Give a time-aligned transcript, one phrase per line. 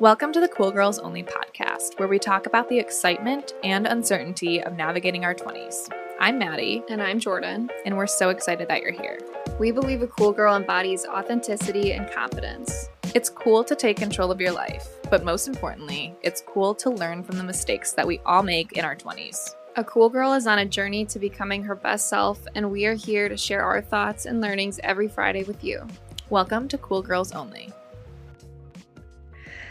[0.00, 4.62] Welcome to the Cool Girls Only podcast, where we talk about the excitement and uncertainty
[4.62, 5.88] of navigating our 20s.
[6.20, 7.68] I'm Maddie, And I'm Jordan.
[7.84, 9.18] and we're so excited that you're here.
[9.58, 12.88] We believe a cool girl embodies authenticity and confidence.
[13.14, 17.24] It's cool to take control of your life, but most importantly, it's cool to learn
[17.24, 19.54] from the mistakes that we all make in our 20s.
[19.76, 22.94] A cool girl is on a journey to becoming her best self, and we are
[22.94, 25.86] here to share our thoughts and learnings every Friday with you.
[26.30, 27.72] Welcome to Cool Girls Only.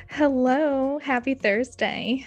[0.09, 2.25] Hello, happy Thursday.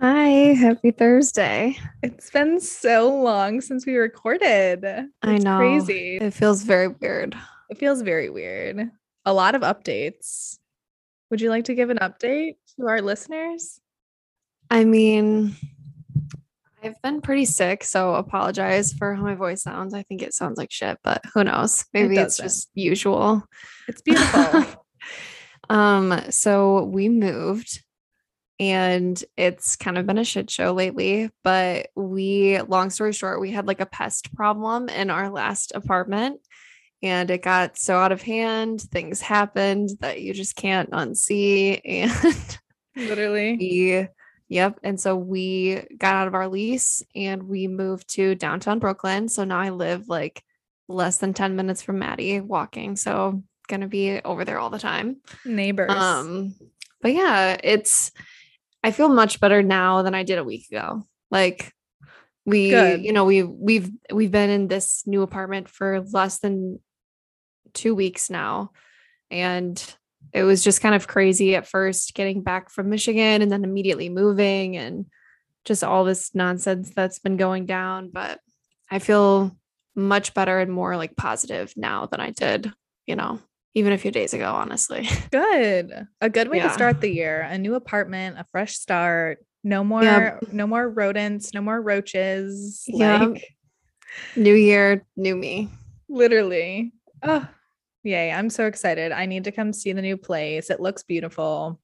[0.00, 1.78] Hi, happy Thursday.
[2.02, 4.84] It's been so long since we recorded.
[5.22, 5.58] I know.
[5.58, 6.18] Crazy.
[6.18, 7.36] It feels very weird.
[7.70, 8.90] It feels very weird.
[9.24, 10.58] A lot of updates.
[11.30, 13.80] Would you like to give an update to our listeners?
[14.70, 15.56] I mean,
[16.82, 19.94] I've been pretty sick, so apologize for how my voice sounds.
[19.94, 21.86] I think it sounds like shit, but who knows?
[21.94, 23.44] Maybe it's just usual.
[23.88, 24.66] It's beautiful.
[25.70, 27.82] um, so we moved
[28.60, 33.50] and it's kind of been a shit show lately, but we long story short, we
[33.50, 36.40] had like a pest problem in our last apartment
[37.02, 42.58] and it got so out of hand, things happened that you just can't unsee and
[42.96, 43.56] Literally.
[43.56, 44.08] we
[44.48, 49.28] yep and so we got out of our lease and we moved to downtown brooklyn
[49.28, 50.42] so now i live like
[50.86, 55.16] less than 10 minutes from maddie walking so gonna be over there all the time
[55.44, 55.90] Neighbors.
[55.90, 56.54] um
[57.00, 58.12] but yeah it's
[58.82, 61.72] i feel much better now than i did a week ago like
[62.46, 63.04] we Good.
[63.04, 66.78] you know we we've we've been in this new apartment for less than
[67.72, 68.70] two weeks now
[69.30, 69.94] and
[70.32, 74.08] it was just kind of crazy at first getting back from michigan and then immediately
[74.08, 75.06] moving and
[75.64, 78.38] just all this nonsense that's been going down but
[78.90, 79.56] i feel
[79.96, 82.72] much better and more like positive now than i did
[83.06, 83.38] you know
[83.74, 85.92] even a few days ago honestly Good.
[86.20, 86.68] A good way Yeah.
[86.68, 87.42] to start the year.
[87.42, 89.38] A new apartment, a fresh start.
[89.62, 92.84] No more no more rodents, no more roaches.
[92.86, 93.20] Yep.
[93.30, 93.44] Like
[94.36, 95.68] new year new me
[96.08, 96.92] literally.
[97.22, 97.46] Oh,
[98.02, 98.30] yay.
[98.30, 99.10] I'm so excited.
[99.10, 100.70] I need to come see the new place.
[100.70, 101.80] It looks beautiful.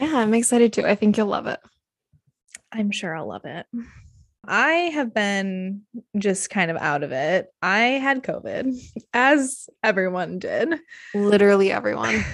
[0.00, 1.60] yeah i'm excited too i think you'll love it
[2.72, 3.66] I'm sure I'll love it.
[4.48, 5.82] I have been
[6.16, 7.48] just kind of out of it.
[7.62, 8.74] I had COVID,
[9.12, 10.74] as everyone did.
[11.14, 12.24] literally everyone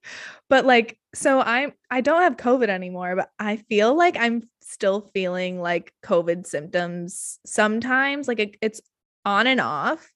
[0.48, 5.10] but like, so I'm I don't have COVID anymore, but I feel like I'm still
[5.14, 8.28] feeling like COVID symptoms sometimes.
[8.28, 8.80] Like it, it's
[9.24, 10.12] on and off.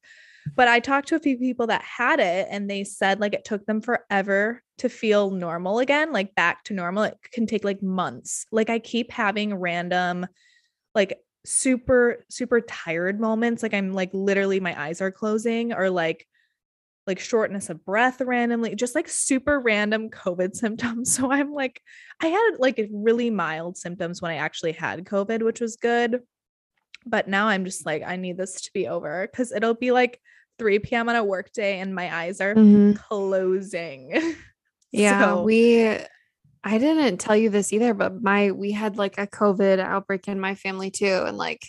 [0.57, 3.47] But I talked to a few people that had it and they said like it
[3.47, 7.05] took them forever to feel normal again, like back to normal.
[7.05, 8.45] It can take like months.
[8.53, 10.27] Like I keep having random,
[10.95, 13.63] like super, super tired moments.
[13.63, 16.27] Like I'm like literally my eyes are closing or like
[17.07, 21.15] like shortness of breath randomly, just like super random COVID symptoms.
[21.15, 21.83] So I'm like,
[22.23, 26.21] I had like really mild symptoms when I actually had COVID, which was good.
[27.07, 30.19] But now I'm just like, I need this to be over because it'll be like
[30.59, 31.11] 3 p.m.
[31.11, 32.97] on a work day and my eyes are Mhm.
[32.97, 34.35] closing.
[34.93, 35.99] yeah So- we
[36.67, 40.41] i didn't tell you this either but my we had like a covid outbreak in
[40.41, 41.63] my family too and like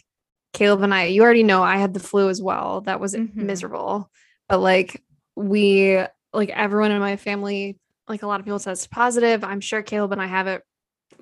[0.54, 2.82] caleb and i you already know i had the flu as well.
[2.82, 3.36] That was Mhm.
[3.36, 4.10] miserable.
[4.48, 5.04] But like
[5.36, 6.00] we
[6.34, 9.44] like everyone in my family like a lot of people test positive.
[9.44, 10.64] I'm sure caleb and i have it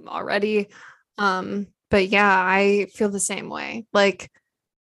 [0.07, 0.67] already.
[1.17, 3.85] Um but yeah i feel the same way.
[3.91, 4.29] Like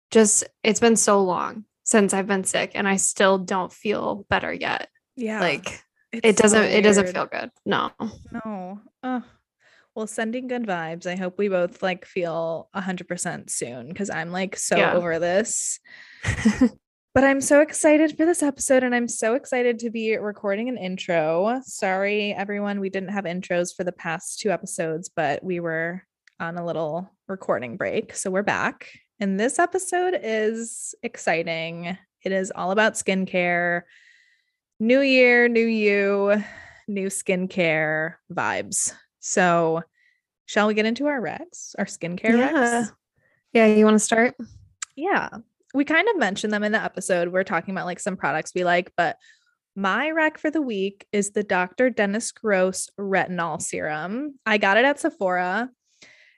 [0.09, 4.52] just it's been so long since i've been sick and i still don't feel better
[4.52, 4.90] yet.
[5.16, 5.40] Yeah.
[5.40, 7.91] like it doesn't so it doesn't feel good no
[8.31, 8.81] No.
[9.03, 9.23] Oh.
[9.94, 11.05] Well, sending good vibes.
[11.05, 14.94] I hope we both like feel 100% soon because I'm like so Yeah.
[14.94, 15.79] over this.
[17.13, 20.77] But I'm so excited for this episode and I'm so excited to be recording an
[20.77, 21.59] intro.
[21.66, 26.03] Sorry, everyone, we didn't have intros for the past two episodes, but we were
[26.39, 28.16] on a little recording break.
[28.16, 28.88] So we're back.
[29.19, 31.97] And this episode is exciting.
[32.23, 33.81] It is all about skincare.
[34.81, 36.44] New year, new you,
[36.88, 38.92] new skincare vibes.
[39.19, 39.83] So,
[40.48, 42.92] shall we get into our recs, our skincare yeah recs?
[43.54, 44.33] yeah you want to start
[44.95, 45.30] Yeah.
[45.75, 47.31] We kind of mentioned them in the episode.
[47.31, 49.18] We're talking about like some products we like, but
[49.75, 51.92] my rec for the week is the Dr.
[51.92, 54.39] Dennis Gross retinol serum.
[54.48, 55.69] I got it at Sephora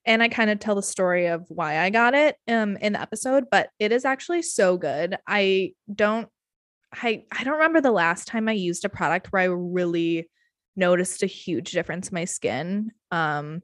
[0.06, 3.02] and I kind of tell the story of why I got it um in the
[3.02, 5.16] episode, but it is actually so good.
[5.26, 6.28] I don't
[7.02, 10.30] I I don't remember the last time I used a product where I really
[10.76, 12.92] noticed a huge difference in my skin.
[13.12, 13.62] Um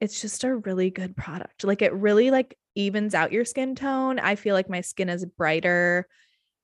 [0.00, 1.64] it's just a really good product.
[1.64, 4.18] Like it really like evens out your skin tone.
[4.18, 6.06] I feel like my skin is brighter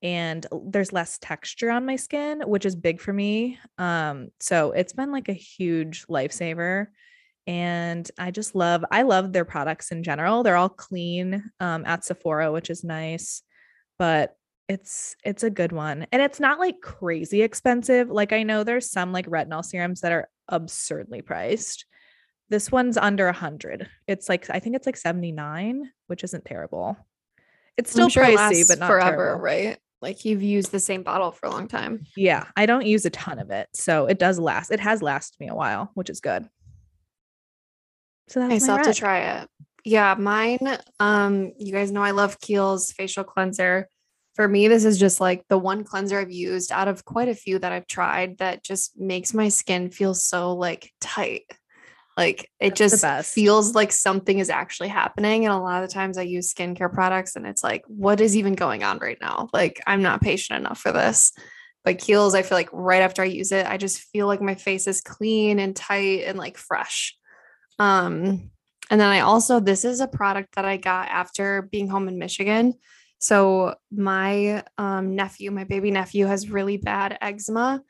[0.02, 3.58] and there's less texture on my skin, which is big for me.
[3.78, 6.88] Um, so it's been like a huge lifesaver.
[7.46, 10.42] And I just love, I love their products in general.
[10.42, 13.42] They're all clean um, at Sephora, which is nice,
[13.98, 14.36] but
[14.68, 16.06] it's it's a good one.
[16.12, 18.10] And it's not like crazy expensive.
[18.10, 21.86] Like I know there's some like retinol serums that are absurdly priced.
[22.48, 23.88] This one's under a hundred.
[24.06, 26.96] It's like I think it's like 79, which isn't terrible.
[27.76, 29.42] It's still sure pricey, lasts but not forever, terrible.
[29.42, 29.78] right?
[30.02, 32.04] Like you've used the same bottle for a long time.
[32.16, 34.70] Yeah, I don't use a ton of it, so it does last.
[34.70, 36.48] It has lasted me a while, which is good.
[38.28, 39.48] So that's I still have to try it.
[39.84, 40.58] Yeah, mine.
[41.00, 43.88] Um, you guys know I love Kiehl's facial cleanser.
[44.34, 47.34] For me, this is just like the one cleanser I've used out of quite a
[47.34, 51.44] few that I've tried that just makes my skin feel so like tight.
[52.16, 55.44] Like it That's just feels like something is actually happening.
[55.44, 58.36] And a lot of the times I use skincare products and it's like, what is
[58.36, 59.48] even going on right now?
[59.52, 61.32] Like I'm not patient enough for this.
[61.84, 64.54] But Kiehl's, I feel like right after I use it, I just feel like my
[64.54, 67.16] face is clean and tight and like fresh.
[67.78, 68.50] Um,
[68.90, 72.18] and then I also, this is a product that I got after being home in
[72.18, 72.74] Michigan.
[73.22, 77.80] So my um, nephew, my baby nephew, has really bad eczema.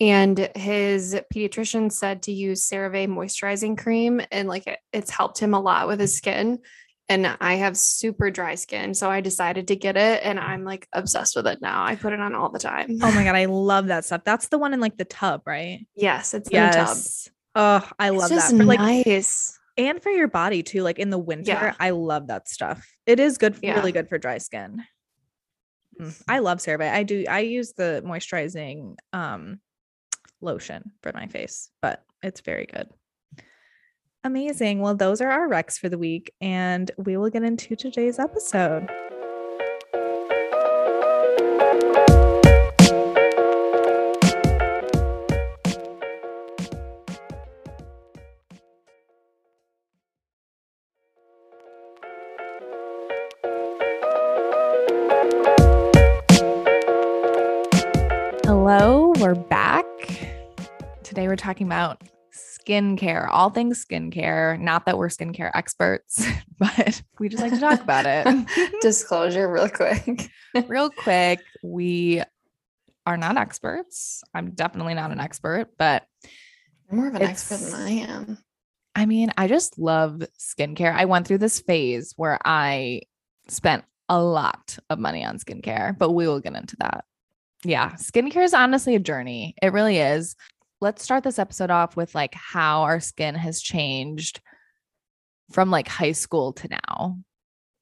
[0.00, 5.52] And his pediatrician said to use CeraVe moisturizing cream, and like it, it's helped him
[5.52, 6.60] a lot with his skin.
[7.10, 10.88] And I have super dry skin, so I decided to get it, and I'm like
[10.94, 11.84] obsessed with it now.
[11.84, 12.98] I put it on all the time.
[13.02, 14.22] Oh my god, I love that stuff.
[14.24, 15.86] That's the one in like the tub, right?
[15.96, 16.88] yes, it's in the tub.
[16.88, 17.28] Yes.
[17.54, 18.50] Oh, I love that.
[18.50, 19.57] For like nice.
[19.78, 20.82] And for your body too.
[20.82, 21.74] Like in the winter, Yeah.
[21.80, 22.86] I love that stuff.
[23.06, 23.76] It is good, Yeah.
[23.76, 24.82] really good for dry skin.
[25.98, 26.92] Mm, I love CeraVe.
[26.92, 27.24] I do.
[27.28, 29.60] I use the moisturizing um
[30.40, 32.88] lotion for my face, but it's very good.
[34.24, 34.80] Amazing.
[34.80, 38.88] Well, those are our recs for the week, and we will get into today's episode.
[61.58, 62.02] Talking about
[62.32, 64.60] skincare, all things skincare.
[64.60, 66.24] Not that we're skincare experts,
[66.58, 68.46] but we just like to talk about it.
[68.80, 70.30] Disclosure, real quick.
[70.68, 72.22] Real quick, we
[73.06, 74.22] are not experts.
[74.32, 76.06] I'm definitely not an expert, but
[76.86, 78.38] You're more of an expert than I am.
[78.94, 80.94] I mean, I just love skincare.
[80.94, 83.02] I went through this phase where I
[83.48, 87.04] spent a lot of money on skincare, but we will get into that.
[87.64, 89.56] Yeah, skincare is honestly a journey.
[89.60, 90.36] It really is.
[90.80, 94.40] Let's start this episode off with like how our skin has changed
[95.50, 97.18] from like high school to now.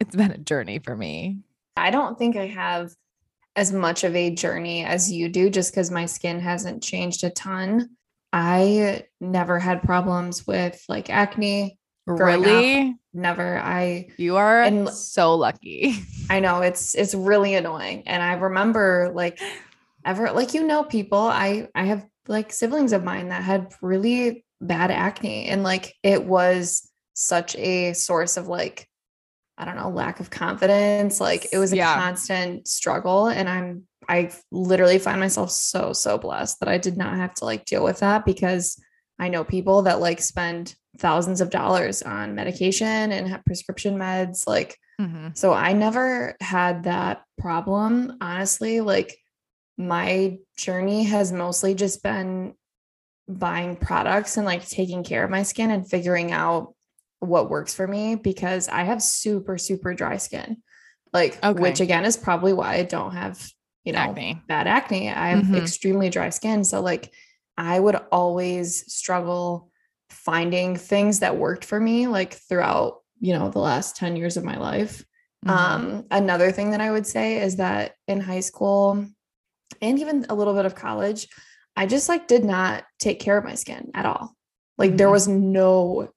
[0.01, 1.41] It's been a journey for me.
[1.77, 2.91] I don't think I have
[3.55, 7.31] as much of a journey as you do just because my skin hasn't changed a
[7.31, 7.91] ton.
[8.33, 11.79] I never had problems with like acne.
[12.07, 12.47] Growing up.
[12.47, 12.95] Really?
[13.13, 13.59] Never.
[13.59, 15.95] I You are And- so lucky.
[16.31, 18.05] I know it's it's really annoying.
[18.07, 19.39] And I remember like
[20.05, 24.45] ever like you know people, I I have like siblings of mine that had really
[24.61, 28.87] bad acne and like it was such a source of like
[29.59, 31.19] I don't know, lack of confidence.
[31.19, 31.95] Like it was a Yeah.
[31.95, 37.17] constant struggle and I'm I literally find myself so so blessed that I did not
[37.17, 38.79] have to like deal with that because
[39.19, 44.47] I know people that like spend thousands of dollars on medication and have prescription meds
[44.47, 45.37] like Mhm.
[45.37, 48.17] so I never had that problem.
[48.23, 49.15] Honestly, like
[49.77, 52.55] my journey has mostly just been
[53.29, 56.75] buying products and like taking care of my skin and figuring out
[57.21, 60.63] what works for me because I have super, super dry skin.
[61.13, 61.61] Like, Okay.
[61.61, 63.51] which again is probably why I don't have,
[63.85, 64.43] you know, Acne.
[64.49, 65.11] bad acne.
[65.11, 65.57] I have Mhm.
[65.57, 66.63] extremely dry skin.
[66.65, 67.13] So, like,
[67.57, 69.71] I would always struggle
[70.11, 74.45] finding things that worked for me, like, throughout, you know, the last 10 years of
[74.45, 75.05] my life.
[75.45, 75.51] Mhm.
[75.51, 79.07] Um, another thing that I would say is that in high school
[79.83, 81.29] and even a little bit of college,
[81.77, 84.35] I just like did not take care of my skin at all.
[84.79, 85.13] Like, there Mhm.
[85.13, 86.09] was no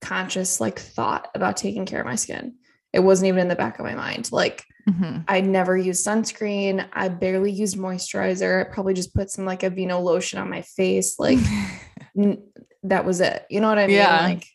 [0.00, 2.54] conscious like thought about taking care of my skin.
[2.92, 4.30] It wasn't even in the back of my mind.
[4.32, 5.24] Like, Mhm.
[5.28, 6.86] I never used sunscreen.
[6.92, 8.60] I barely used moisturizer.
[8.66, 11.18] I probably just put some like Aveeno lotion on my face.
[11.18, 11.38] Like
[12.16, 12.42] n-
[12.84, 13.44] that was it.
[13.50, 13.96] You know what I mean?
[13.96, 14.22] Yeah.
[14.22, 14.46] Like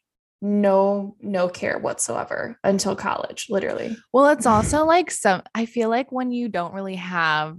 [0.41, 3.95] no, no care whatsoever until college, literally.
[4.11, 7.57] Well, it's also like some, I feel like when you don't really have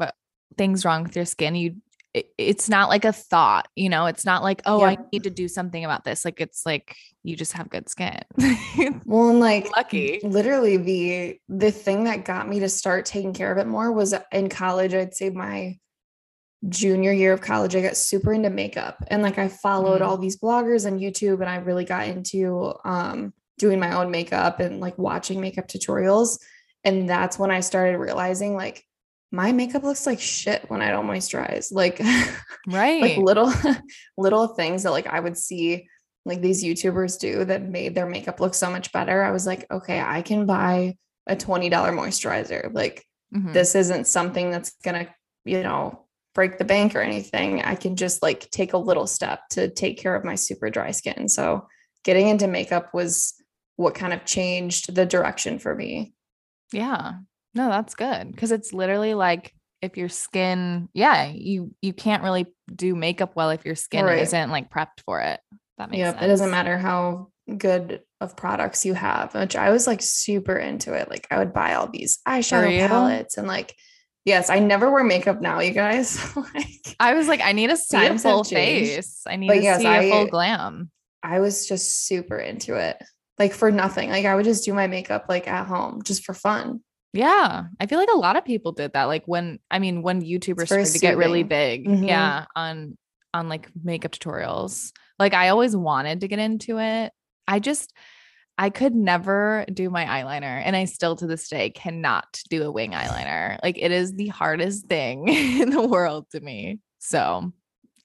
[0.56, 1.76] things wrong with your skin, you,
[2.12, 5.30] it, it's not like a thought, you know, it's not like, oh, I need to
[5.30, 6.24] do something about this.
[6.24, 8.20] Like it's like you just have good skin.
[9.04, 10.20] Well, and like Lucky.
[10.22, 14.14] literally the the thing that got me to start taking care of it more was
[14.30, 14.94] in college.
[14.94, 15.78] I'd say my
[16.68, 20.06] junior year of college, I got super into makeup and like I followed Mm.
[20.06, 24.60] all these bloggers on YouTube and I really got into um doing my own makeup
[24.60, 26.38] and like watching makeup tutorials.
[26.84, 28.84] And that's when I started realizing like
[29.34, 31.72] my makeup looks like shit when I don't moisturize.
[31.72, 32.00] Like
[32.68, 33.02] right.
[33.02, 33.52] like little
[34.16, 35.88] little things that like I would see
[36.24, 39.22] like these YouTubers do that made their makeup look so much better.
[39.22, 42.72] I was like, okay, I can buy a $20 moisturizer.
[42.72, 43.52] Like Mhm.
[43.52, 45.08] this isn't something that's gonna,
[45.44, 47.62] you know, break the bank or anything.
[47.62, 50.92] I can just like take a little step to take care of my super dry
[50.92, 51.28] skin.
[51.28, 51.66] So
[52.04, 53.34] getting into makeup was
[53.76, 56.14] what kind of changed the direction for me.
[56.72, 57.14] Yeah.
[57.54, 62.46] No, that's good because it's literally like if your skin, yeah, you you can't really
[62.74, 64.20] do makeup well if your skin Right.
[64.20, 65.40] isn't like prepped for it.
[65.78, 66.14] That makes Yep.
[66.14, 66.24] sense.
[66.24, 70.94] It doesn't matter how good of products you have, which I was like super into
[70.94, 71.10] it.
[71.10, 73.74] Like I would buy all these eyeshadow palettes and like,
[74.24, 76.18] yes, I never wear makeup now, you guys.
[76.54, 79.22] like I was like, I need to see a full face.
[79.26, 80.90] I need But to yes, see a full glam.
[81.22, 82.96] I was just super into it.
[83.38, 84.10] Like for nothing.
[84.10, 86.80] Like I would just do my makeup like at home just for fun.
[87.14, 87.64] Yeah.
[87.80, 89.04] I feel like a lot of people did that.
[89.04, 91.86] Like when I mean when YouTubers started to get really big.
[91.86, 92.06] Mhm.
[92.06, 92.44] Yeah.
[92.56, 92.98] On
[93.32, 94.90] on like makeup tutorials.
[95.18, 97.12] Like I always wanted to get into it.
[97.46, 97.92] I just
[98.58, 102.70] I could never do my eyeliner and I still to this day cannot do a
[102.70, 103.58] wing eyeliner.
[103.62, 105.28] Like it is the hardest thing
[105.60, 106.80] in the world to me.
[106.98, 107.52] So,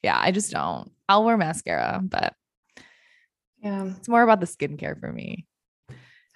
[0.03, 0.91] yeah, I just don't.
[1.07, 2.33] I'll wear mascara, but
[3.61, 3.85] Yeah.
[3.97, 5.45] it's more about the skincare for me.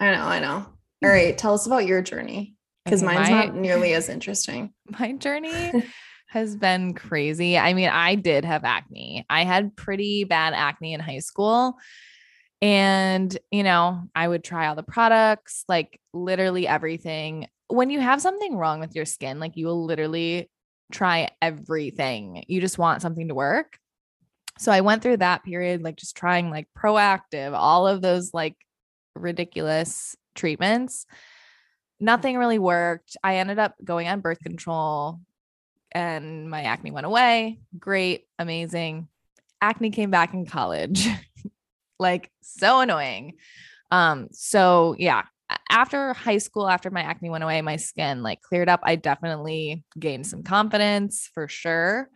[0.00, 0.66] I know, I know.
[1.04, 1.36] All right.
[1.36, 2.53] Tell us about your journey.
[2.84, 4.72] Because mine's my- not nearly as interesting.
[4.98, 5.84] my journey
[6.28, 7.56] has been crazy.
[7.56, 9.24] I mean, I did have acne.
[9.30, 11.76] I had pretty bad acne in high school.
[12.60, 17.48] And, you know, I would try all the products, like literally everything.
[17.68, 20.50] When you have something wrong with your skin, like you will literally
[20.92, 22.44] try everything.
[22.48, 23.78] You just want something to work.
[24.58, 28.56] So I went through that period, like just trying like Proactiv, all of those like
[29.14, 31.06] ridiculous treatments.
[32.00, 33.16] Nothing really worked.
[33.22, 35.20] I ended up going on birth control
[35.92, 37.60] and my acne went away.
[37.78, 39.08] Great, amazing.
[39.60, 41.06] Acne came back in college.
[41.98, 43.34] like so annoying.
[43.90, 45.22] Um so yeah,
[45.70, 48.80] after high school after my acne went away, my skin like cleared up.
[48.82, 52.10] I definitely gained some confidence for sure.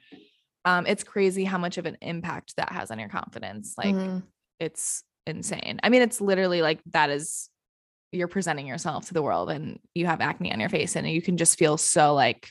[0.64, 3.74] Um it's crazy how much of an impact that has on your confidence.
[3.78, 4.22] Like Mhm.
[4.58, 5.78] it's insane.
[5.82, 7.48] I mean, it's literally like that is
[8.12, 11.20] you're presenting yourself to the world and you have acne on your face and you
[11.20, 12.48] can just feel so like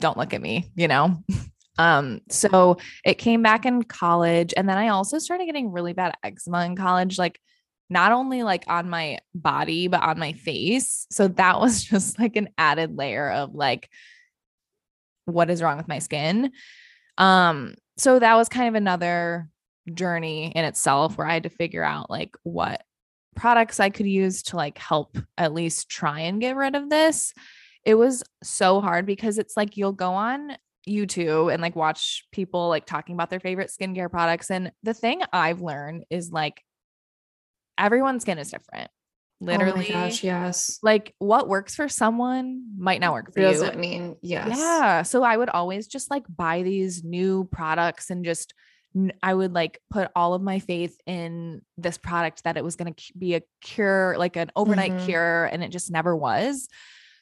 [0.00, 1.22] don't look at me, you know.
[1.80, 6.16] Um so it came back in college and then I also started getting really bad
[6.24, 7.38] eczema in college like
[7.88, 11.06] not only like on my body but on my face.
[11.12, 13.88] So that was just like an added layer of like
[15.26, 16.50] what is wrong with my skin.
[17.16, 19.48] Um so that was kind of another
[19.94, 22.82] journey in itself where I had to figure out like what
[23.38, 27.32] products I could use to like help at least try and get rid of this.
[27.84, 30.56] It was so hard because it's like you'll go on
[30.88, 34.50] YouTube and like watch people like talking about their favorite skincare products.
[34.50, 36.62] And the thing I've learned is like
[37.78, 38.90] everyone's skin is different.
[39.40, 40.80] Literally, Oh my gosh, yes.
[40.82, 43.48] like what works for someone might not work for It you.
[43.50, 44.58] doesn't mean yes.
[44.58, 45.02] Yeah.
[45.02, 48.52] So I would always just like buy these new products and just
[49.22, 52.92] I would like put all of my faith in this product that it was going
[52.94, 55.04] to be a cure, like an overnight Mhm.
[55.06, 56.68] cure, and it just never was.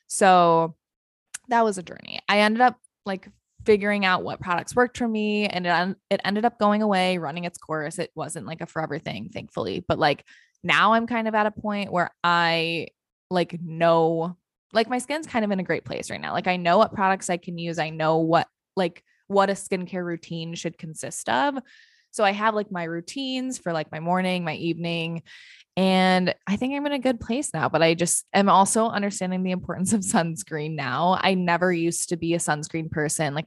[0.06, 0.76] So
[1.48, 2.20] that was a journey.
[2.28, 3.28] I ended up like
[3.64, 7.44] figuring out what products worked for me and it, it ended up going away, running
[7.44, 7.98] its course.
[7.98, 9.84] It wasn't like a forever thing, thankfully.
[9.86, 10.24] But like
[10.62, 12.88] now I'm kind of at a point where I
[13.30, 14.36] like know
[14.72, 16.32] like my skin's kind of in a great place right now.
[16.32, 17.78] Like I know what products I can use.
[17.78, 21.56] I know what like what a skincare routine should consist of.
[22.10, 25.22] So I have like my routines for like my morning, my evening,
[25.76, 29.42] and I think I'm in a good place now, but I just am also understanding
[29.42, 31.18] the importance of sunscreen now.
[31.20, 33.34] I never used to be a sunscreen person.
[33.34, 33.46] Like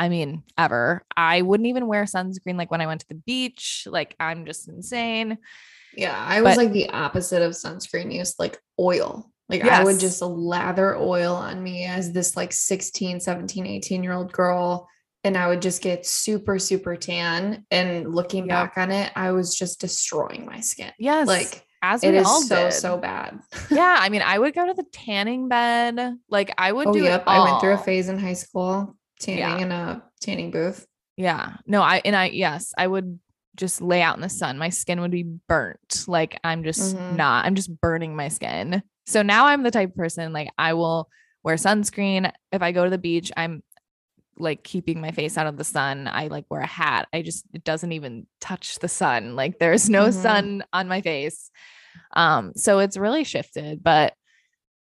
[0.00, 1.04] I mean, ever.
[1.16, 3.86] I wouldn't even wear sunscreen like when I went to the beach.
[3.90, 5.38] Like I'm just insane.
[5.94, 9.30] Yeah, I was But- like the opposite of sunscreen use, like oil.
[9.48, 14.12] Like I would just lather oil on me as this like 16, 17, 18 year
[14.12, 14.88] old girl.
[15.28, 17.66] And I would just get super, super tan.
[17.70, 18.48] And looking Yep.
[18.48, 20.90] back on it, I was just destroying my skin.
[20.98, 21.28] Yes.
[21.28, 22.72] Like as it is so, did.
[22.72, 23.38] so bad.
[23.70, 26.16] yeah, I mean, I would go to the tanning bed.
[26.30, 27.20] Like I would oh, do yep.
[27.20, 29.58] it I went through a phase in high school tanning Yeah.
[29.58, 30.86] in a tanning booth.
[31.18, 31.56] Yeah.
[31.66, 33.18] No, I and I yes, I would
[33.54, 34.56] just lay out in the sun.
[34.56, 36.04] My skin would be burnt.
[36.08, 37.16] Like I'm just Mhm.
[37.16, 37.44] not.
[37.44, 38.82] I'm just burning my skin.
[39.06, 41.10] So now I'm the type of person like I will
[41.44, 43.30] wear sunscreen if I go to the beach.
[43.36, 43.62] I'm
[44.38, 46.08] like keeping my face out of the sun.
[46.10, 47.08] I like wear a hat.
[47.12, 49.34] I just it doesn't even touch the sun.
[49.36, 50.12] Like there's no Mhm.
[50.22, 51.50] sun on my face.
[52.14, 54.14] Um so it's really shifted, but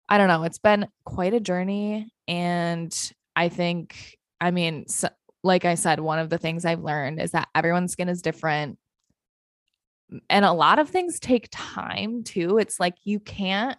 [0.08, 0.42] I don't know.
[0.44, 2.94] It's been quite a journey and
[3.36, 5.08] I think I mean so,
[5.44, 8.78] like I said, one of the things I've learned is that everyone's skin is different.
[10.28, 12.58] And a lot of things take time too.
[12.58, 13.78] It's like you can't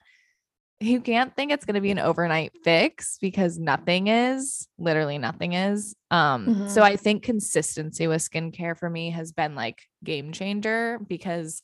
[0.83, 5.53] you can't think it's going to be an overnight fix because nothing is, literally nothing
[5.53, 5.95] is.
[6.11, 6.85] Um so Mhm.
[6.85, 11.61] I think consistency with skincare for me has been like game changer because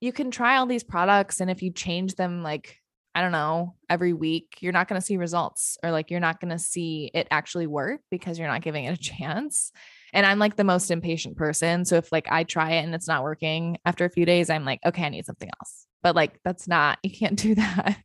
[0.00, 2.78] you can try all these products and if you change them like
[3.14, 6.40] I don't know, every week, you're not going to see results or like you're not
[6.40, 9.70] going to see it actually work because you're not giving it a chance.
[10.14, 11.84] And I'm like the most impatient person.
[11.84, 14.64] So if like I try it and it's not working after a few days, I'm
[14.64, 15.86] like, okay, I need something else.
[16.02, 17.98] But like that's not, you can't do that,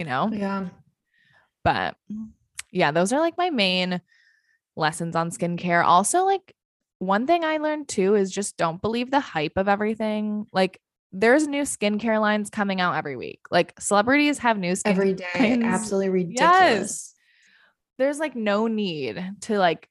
[0.00, 0.30] you know?
[0.32, 0.68] Yeah.
[1.62, 1.94] But
[2.72, 4.00] yeah, those are like my main
[4.74, 5.84] lessons on skincare.
[5.84, 6.54] Also, like
[6.98, 10.46] one thing I learned too is just don't believe the hype of everything.
[10.52, 10.80] Like
[11.12, 13.40] there's new skincare lines coming out every week.
[13.50, 15.50] Like celebrities have new skin Every day.
[15.50, 15.64] lines.
[15.64, 17.14] Absolutely ridiculous.
[17.98, 19.90] There's like no need to like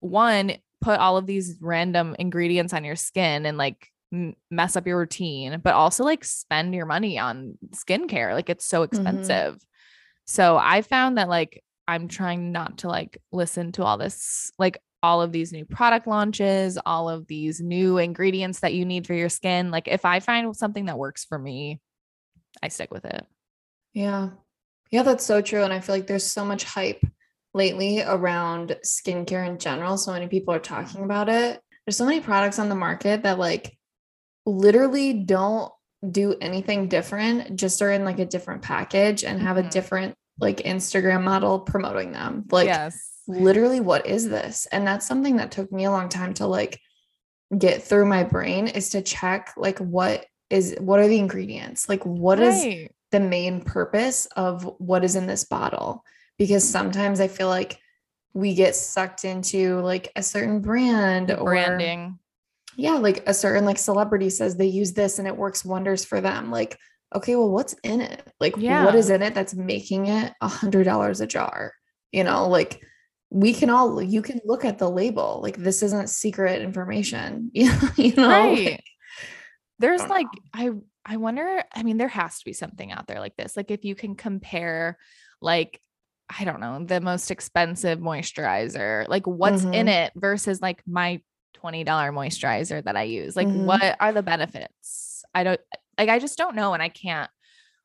[0.00, 4.86] one put all of these random ingredients on your skin and like m- mess up
[4.86, 8.32] your routine, but also like spend your money on skincare.
[8.32, 8.94] Like it's so mm-hmm.
[8.94, 9.58] expensive.
[10.26, 14.82] So I found that like I'm trying not to like listen to all this, like
[15.02, 19.14] all of these new product launches, all of these new ingredients that you need for
[19.14, 19.70] your skin.
[19.70, 21.80] Like if I find something that works for me,
[22.62, 23.24] I stick with it.
[23.92, 24.30] Yeah.
[24.90, 25.62] Yeah, that's so true.
[25.62, 27.04] And I feel like there's so much hype
[27.54, 29.96] lately around skincare in general.
[29.96, 31.60] So many people are talking about it.
[31.84, 33.76] There's so many products on the market that like
[34.46, 35.70] literally don't
[36.10, 39.66] do anything different, just are in like a different package and have Mhm.
[39.66, 42.44] a different like Instagram model promoting them.
[42.50, 42.98] Like yes.
[43.26, 44.66] literally what is this?
[44.70, 46.78] And that's something that took me a long time to like
[47.56, 51.88] get through my brain is to check like what is what are the ingredients?
[51.88, 52.92] Like what is Right.
[53.12, 56.04] the main purpose of what is in this bottle
[56.38, 57.78] because sometimes I feel like
[58.34, 62.18] we get sucked into like a certain brand or branding.
[62.76, 66.20] Yeah, like a certain like celebrity says they use this and it works wonders for
[66.20, 66.50] them.
[66.50, 66.78] Like,
[67.14, 68.22] okay, well, what's in it?
[68.40, 68.84] Like, Yeah.
[68.84, 71.72] what is in it that's making it a hundred dollars a jar?
[72.12, 72.80] You know, like
[73.30, 75.40] we can all you can look at the label.
[75.42, 77.50] Like this isn't secret information.
[77.54, 77.70] you
[78.16, 78.64] know, right.
[78.72, 78.84] Like,
[79.78, 80.40] There's don't like know.
[80.54, 83.56] I I wonder, I mean, there has to be something out there like this.
[83.56, 84.98] Like if you can compare
[85.40, 85.80] like
[86.28, 90.06] I don't know, the most expensive moisturizer, like what's in Mhm.
[90.06, 91.20] it versus like my
[91.62, 93.36] $20 moisturizer that I use.
[93.36, 93.64] Like Mhm.
[93.64, 95.24] what are the benefits?
[95.34, 95.60] I don't
[95.98, 97.30] like I just don't know and I can't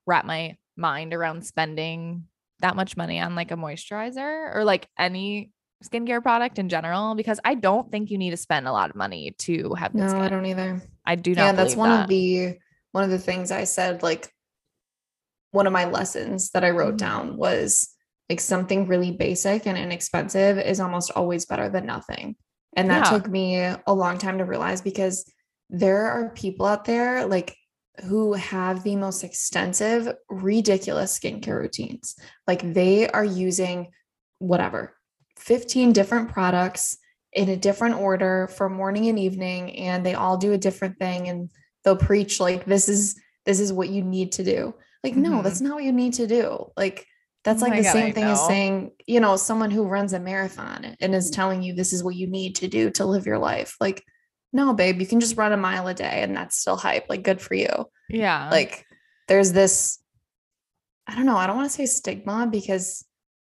[0.06, 2.26] wrap my mind around spending
[2.60, 5.52] that much money on like a moisturizer or like any
[5.84, 8.96] skincare product in general because I don't think you need to spend a lot of
[8.96, 10.22] money to have no, skin.
[10.22, 10.82] I don't either.
[11.06, 11.42] I do not.
[11.44, 12.04] yeah that's one that.
[12.04, 12.58] of the
[12.92, 14.32] one of the things i said like
[15.52, 16.98] one of my lessons that i wrote Mhm.
[17.00, 17.90] down was
[18.30, 22.36] like something really basic and inexpensive is almost always better than nothing
[22.76, 23.18] and that Yeah.
[23.18, 25.30] took me a long time to realize because
[25.70, 27.56] there are people out there like
[28.06, 32.16] who have the most extensive ridiculous skincare routines
[32.48, 33.92] like they are using
[34.40, 34.96] whatever
[35.38, 36.98] 15 different products
[37.34, 41.28] in a different order for morning and evening and they all do a different thing
[41.30, 41.50] and
[41.84, 45.44] they'll preach like this is this is what you need to do like no Mhm.
[45.44, 47.06] that's not what you need to do like
[47.44, 49.86] that's Oh like my the God, same I thing as saying you know someone who
[49.86, 51.36] runs a marathon and is mm-hmm.
[51.36, 54.04] telling you this is what you need to do to live your life like
[54.54, 57.24] no babe you can just run a mile a day and that's still hype like
[57.24, 57.86] good for you.
[58.10, 58.50] Yeah.
[58.50, 58.86] like
[59.28, 60.00] there's this
[61.08, 63.06] i don't know i don't want to say stigma because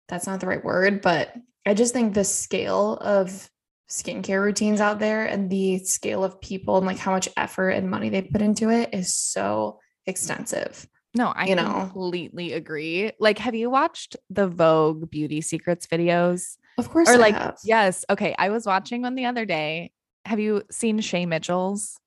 [0.09, 1.33] that's not the right word but
[1.65, 3.49] i just think the scale of
[3.89, 7.91] skincare routines out there and the scale of people and like how much effort and
[7.91, 10.87] money they put into it is so extensive
[11.19, 11.65] no, I you know.
[11.91, 13.13] completely agree.
[13.19, 16.57] Like, have you watched the Vogue Beauty Secrets videos?
[16.79, 17.59] of course Or I like, have.
[17.65, 18.05] yes.
[18.09, 18.35] Okay.
[18.39, 19.91] I was watching one the other day.
[20.25, 21.99] Have you seen Shay Mitchell's?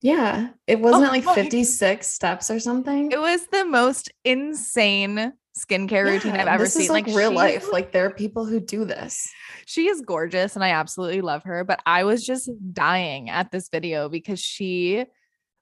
[0.00, 3.64] yeah it oh, wasn't Oh it like my- 56 steps or something It was the
[3.64, 6.82] most insane skincare routine Yeah, I've ever seen.
[6.84, 9.28] is like, real she- life like there are people who do this
[9.66, 13.68] she is gorgeous and I absolutely love her, but I was just dying at this
[13.70, 15.04] video because she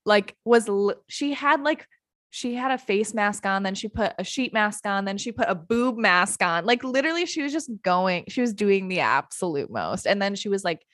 [0.05, 0.69] like was
[1.09, 1.89] she had like
[2.37, 5.33] she had a face mask on, then she put a sheet mask on, then she
[5.33, 6.67] put a boob mask on.
[6.67, 10.07] Like literally she was just going, she was doing the absolute most.
[10.07, 10.85] And then she was like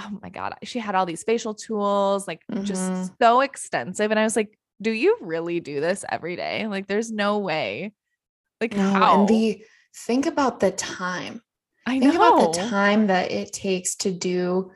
[0.00, 2.62] oh my God, she had all these facial tools, like Mhm.
[2.62, 4.10] just so extensive.
[4.12, 6.66] And I was like, do you really do this every day?
[6.68, 7.92] Like, there's no way.
[8.60, 9.20] Like, No, how?
[9.20, 9.62] and the
[10.06, 11.42] think about the time.
[11.84, 12.20] I think know.
[12.38, 14.70] about the time that it takes to do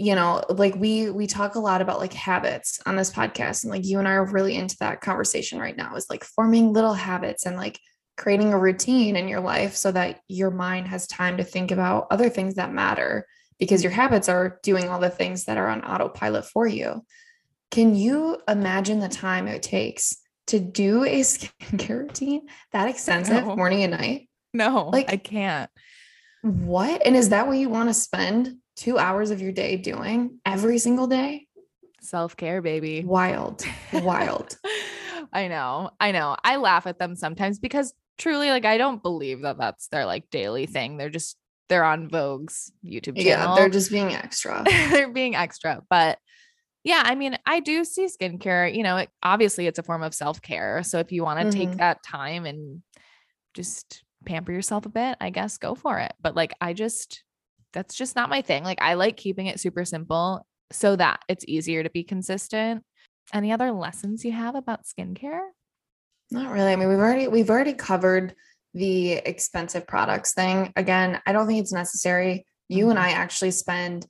[0.00, 3.70] you know like we we talk a lot about like habits on this podcast and
[3.70, 6.94] like you and i are really into that conversation right now is like forming little
[6.94, 7.78] habits and like
[8.16, 12.06] creating a routine in your life so that your mind has time to think about
[12.10, 13.26] other things that matter
[13.58, 17.04] because your habits are doing all the things that are on autopilot for you
[17.70, 23.54] can you imagine the time it takes to do a skincare routine that extensive No.
[23.56, 25.70] morning and night No, Like- I can't.
[26.42, 27.02] what?
[27.06, 30.78] And is that what you want to spend two hours of your day doing every
[30.78, 31.46] single day?
[32.00, 33.04] Self care, baby.
[33.04, 33.62] Wild,
[33.92, 34.56] wild.
[35.32, 35.90] I know.
[36.00, 36.34] I know.
[36.42, 40.30] I laugh at them sometimes because truly, like, I don't believe that that's their like
[40.30, 40.96] daily thing.
[40.96, 41.36] They're just,
[41.68, 43.48] they're on Vogue's YouTube channel.
[43.50, 44.64] Yeah, they're just being extra.
[44.90, 45.82] they're being extra.
[45.90, 46.18] But
[46.82, 50.14] yeah, I mean, I do see skincare, you know, it, obviously it's a form of
[50.14, 50.82] self care.
[50.82, 51.78] So if you want to take Mhm.
[51.78, 52.82] that time and
[53.52, 56.12] just pamper yourself a bit, I guess go for it.
[56.20, 57.22] But like, I just,
[57.72, 58.64] that's just not my thing.
[58.64, 62.82] Like, I like keeping it super simple so that it's easier to be consistent.
[63.32, 65.40] Any other lessons you have about skincare?
[66.30, 66.72] Not really.
[66.72, 68.34] I mean, we've already we've already covered
[68.74, 70.72] the expensive products thing.
[70.76, 72.44] Again, I don't think it's necessary.
[72.68, 73.02] You and Mhm.
[73.02, 74.06] I actually spend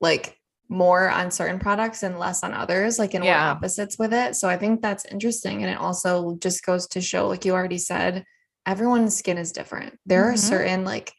[0.00, 0.36] like
[0.68, 3.50] more on certain products and less on others, like in Yeah.
[3.52, 4.36] opposites with it.
[4.36, 5.62] So I think that's interesting.
[5.62, 8.24] And it also just goes to show, like you already said,
[8.66, 9.98] everyone's skin is different.
[10.06, 10.38] There are Mhm.
[10.38, 11.12] certain like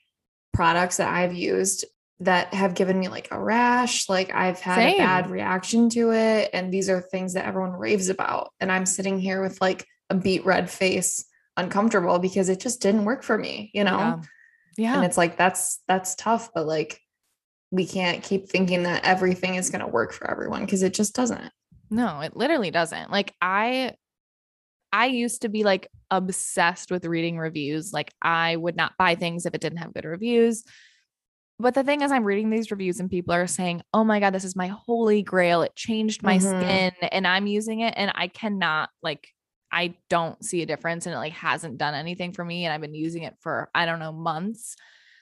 [0.54, 1.86] products that I've used
[2.20, 6.50] that have given me like a rash, like I've had a bad reaction to it.
[6.54, 8.54] And these are things that everyone raves about.
[8.60, 11.26] And I'm sitting here with like a beet red face,
[11.58, 13.98] uncomfortable because it just didn't work for me, you know?
[13.98, 14.22] Yeah.
[14.78, 14.96] Yeah.
[14.96, 17.00] And it's like that's that's tough, but like
[17.72, 21.52] we can't keep thinking that everything is gonna work for everyone because it just doesn't.
[21.90, 23.12] No, it literally doesn't.
[23.12, 23.94] Like I
[24.94, 27.92] I used to be like obsessed with reading reviews.
[27.92, 30.64] Like I would not buy things if it didn't have good reviews.
[31.60, 34.34] But the thing is I'm reading these reviews and people are saying, "Oh my god,
[34.34, 35.64] this is my holy grail.
[35.64, 36.62] It changed my Mhm.
[36.62, 39.28] skin." And I'm using it and I cannot like
[39.72, 42.82] I don't see a difference and it like hasn't done anything for me and I've
[42.82, 44.76] been using it for I don't know months.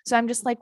[0.05, 0.59] So I'm just like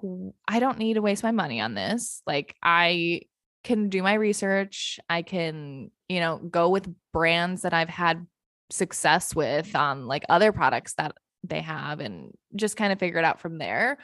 [0.48, 2.22] I don't need to waste my money on this.
[2.28, 3.22] Like I
[3.63, 5.00] can do my research.
[5.10, 8.26] I can, you know, go with brands that I've had
[8.72, 13.26] success with on like other products that they have and just kind of figure it
[13.26, 13.98] out from there.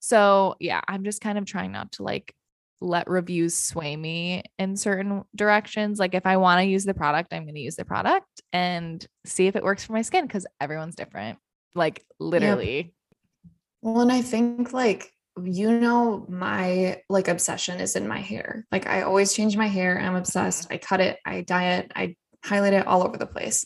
[0.00, 2.34] So, yeah, I'm just kind of trying not to like
[2.80, 5.98] let reviews sway me in certain directions.
[5.98, 9.06] Like if I want to use the product, I'm going to use the product and
[9.26, 11.38] see if it works for my skin cuz everyone's different.
[11.74, 12.94] Like literally.
[13.82, 18.66] Well, and I think like you know my like obsession is in my hair.
[18.72, 19.98] Like I always change my hair.
[19.98, 20.16] I'm mm-hmm.
[20.16, 20.68] obsessed.
[20.70, 23.64] I cut it, I dye it, I highlight it all over the place.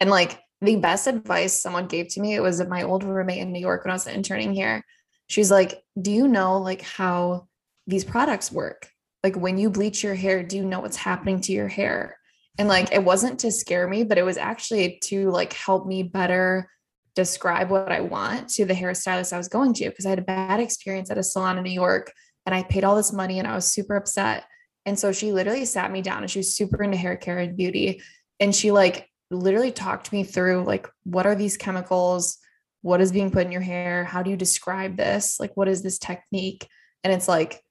[0.00, 3.52] And like the best advice someone gave to me, it was my old roommate in
[3.52, 4.82] New York when I was interning here.
[5.26, 7.48] She's like, "Do you know like how
[7.86, 8.88] these products work?
[9.22, 12.18] Like when you bleach your hair, do you know what's happening to your hair?"
[12.58, 16.02] And like it wasn't to scare me, but it was actually to like help me
[16.02, 16.68] better
[17.14, 20.22] describe what I want to the hairstylist I was going to because I had a
[20.22, 22.12] bad experience at a salon in New York
[22.46, 24.44] and I paid all this money and I was super upset.
[24.86, 27.56] And so she literally sat me down and she was super into hair care and
[27.56, 28.02] beauty.
[28.40, 32.38] And she like literally talked me through like, what are these chemicals?
[32.82, 34.04] What is being put in your hair?
[34.04, 35.40] How do you describe this?
[35.40, 36.68] Like, what is this technique?
[37.02, 37.62] And it's like,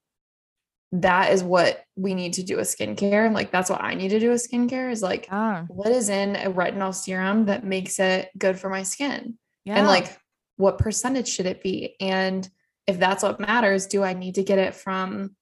[0.94, 3.26] that is what we need to do with skincare.
[3.26, 5.66] And like, that's what I need to do with skincare is like, Yeah.
[5.68, 9.38] what is in a retinol serum that makes it good for my skin?
[9.66, 9.78] Yeah.
[9.78, 10.16] And like,
[10.58, 11.96] what percentage should it be?
[12.00, 12.48] And
[12.86, 15.36] if that's what matters, do I need to get it from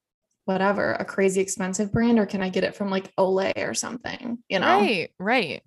[0.46, 4.38] whatever, a crazy expensive brand, or can I get it from like Olay or something?
[4.48, 4.80] You know?
[4.80, 5.64] Right, right.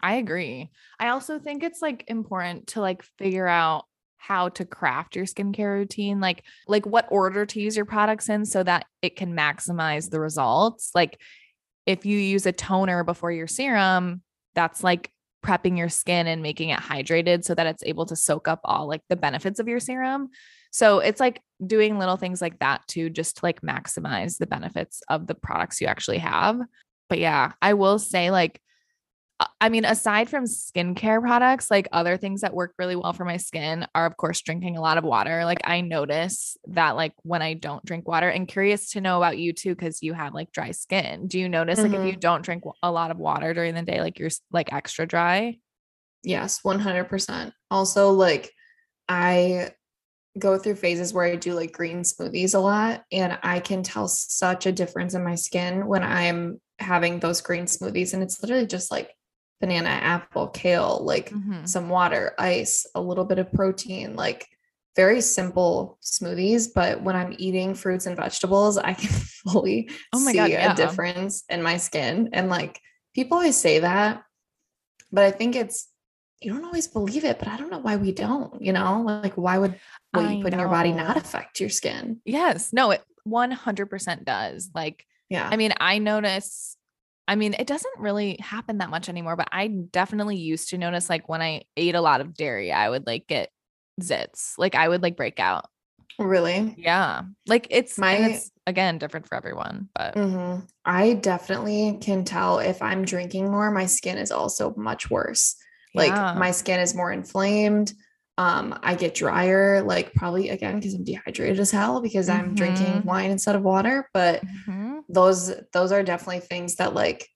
[0.00, 0.70] I agree.
[0.98, 3.84] I also think it's like important to like figure out
[4.16, 8.44] how to craft your skincare routine, like like what order to use your products in
[8.44, 10.90] so that it can maximize the results.
[10.94, 11.20] Like
[11.86, 14.22] if you use a toner before your serum,
[14.54, 15.10] that's like
[15.44, 18.88] prepping your skin and making it hydrated so that it's able to soak up all
[18.88, 20.28] like the benefits of your serum.
[20.70, 25.02] So it's like doing little things like that to just to like maximize the benefits
[25.08, 26.60] of the products you actually have.
[27.08, 28.60] But yeah, I will say like
[29.40, 33.24] Uh, I mean, aside from skincare products, like other things that work really well for
[33.24, 35.44] my skin are, of course, drinking a lot of water.
[35.44, 39.38] Like, I notice that, like, when I don't drink water, and curious to know about
[39.38, 41.28] you too, because you have like dry skin.
[41.28, 42.18] Do you notice, like, if you mm-hmm.
[42.20, 45.58] don't drink a lot of water during the day, like, you're like extra dry?
[46.24, 47.52] Yes, 100%.
[47.70, 48.50] Also, like,
[49.08, 49.70] I
[50.38, 54.08] go through phases where I do like green smoothies a lot, and I can tell
[54.08, 58.14] such a difference in my skin when I'm having those green smoothies.
[58.14, 59.10] And it's literally just like
[59.60, 61.68] banana, apple, kale, like Mhm.
[61.68, 64.46] some water, ice, a little bit of protein, like
[64.96, 66.68] very simple smoothies.
[66.74, 69.08] But when I'm eating fruits and vegetables, I can
[69.42, 72.30] fully Oh see God, a difference in my skin.
[72.32, 72.80] And like
[73.14, 74.22] people always say that,
[75.12, 75.88] but I think it's,
[76.40, 79.02] you don't always believe it, but I don't know why we don't, you know?
[79.02, 79.78] Like, why would
[80.12, 82.20] what I you put in your body not affect your skin?
[82.24, 82.72] Yes.
[82.72, 84.70] No, it 100% does.
[84.72, 85.48] Like, Yeah.
[85.52, 86.76] I mean, I notice,
[87.28, 91.10] I mean, it doesn't really happen that much anymore, but I definitely used to notice
[91.10, 93.50] like when I ate a lot of dairy, I would like get
[94.00, 94.52] zits.
[94.56, 95.66] Like I would like break out.
[96.18, 96.74] really?
[96.78, 97.22] Yeah.
[97.46, 102.80] Like it's, My- it's again different for everyone, but hmm I definitely can tell if
[102.80, 105.54] I'm drinking more, my skin is also much worse.
[105.94, 106.34] Like yeah.
[106.34, 107.92] my skin is more inflamed.
[108.38, 113.02] Um, I get drier, like probably again because I'm dehydrated as hell because I'm drinking
[113.02, 113.04] Mhm.
[113.04, 114.08] wine instead of water.
[114.14, 115.02] But Mhm.
[115.08, 117.28] those those are definitely things that like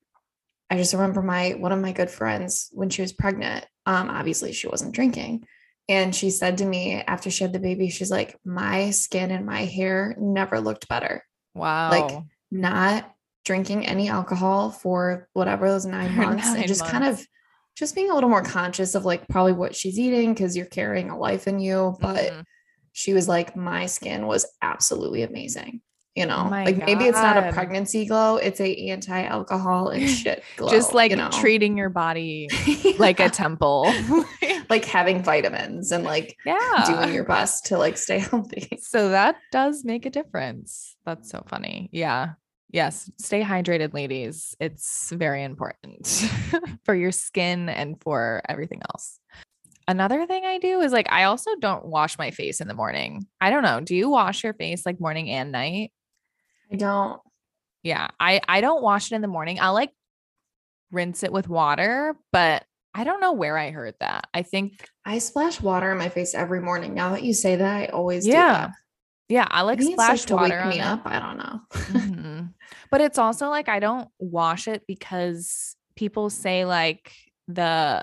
[0.71, 3.67] I just remember my one of my good friends when she was pregnant.
[3.85, 5.45] Um, obviously she wasn't drinking.
[5.89, 9.45] And she said to me after she had the baby, she's like, My skin and
[9.45, 11.25] my hair never looked better.
[11.55, 11.91] Wow.
[11.91, 12.13] Like
[12.53, 13.13] not
[13.45, 17.21] drinking any alcohol for whatever those nine months nine and just kind of
[17.77, 21.11] just being a little more conscious of like probably what she's eating because you're carrying
[21.11, 21.97] a life in you.
[22.01, 22.45] But Mhm.
[22.93, 25.81] she was like, my skin was absolutely amazing.
[26.15, 30.45] You know, Oh like maybe it's not a pregnancy glow, it's a anti-alcohol and shit
[30.59, 30.69] glow.
[30.69, 31.31] just like you know?
[31.31, 32.49] treating your body
[32.99, 33.91] like a temple.
[34.69, 36.85] like having vitamins and like yeah.
[36.87, 38.79] doing your best to like stay healthy.
[38.83, 40.97] So that does make a difference.
[41.07, 41.89] That's so funny.
[41.93, 42.33] Yeah.
[42.73, 43.11] Yes.
[43.19, 44.57] Stay hydrated, ladies.
[44.59, 46.07] It's very important
[46.85, 49.19] for your skin and for everything else.
[49.87, 53.27] Another thing I do is like, I also don't wash my face in the morning.
[53.41, 53.81] I don't know.
[53.81, 55.93] Do you wash your face like morning and night?
[56.73, 57.21] I don't.
[57.83, 58.09] Yeah.
[58.19, 59.61] I, I don't wash it in the morning.
[59.61, 59.91] I'll like
[60.91, 64.29] rinse it with water, but I don't know where I heard that.
[64.33, 66.95] I think, I splash water in my face every morning.
[66.95, 68.71] Now that you say that, I always do yeah.
[69.33, 69.47] Yeah.
[69.51, 70.85] I like splash to water wake me it.
[70.85, 71.03] up.
[71.07, 71.61] I don't know.
[71.73, 72.55] Mhm.
[72.91, 77.13] But it's also like I don't wash it because people say like
[77.49, 78.03] the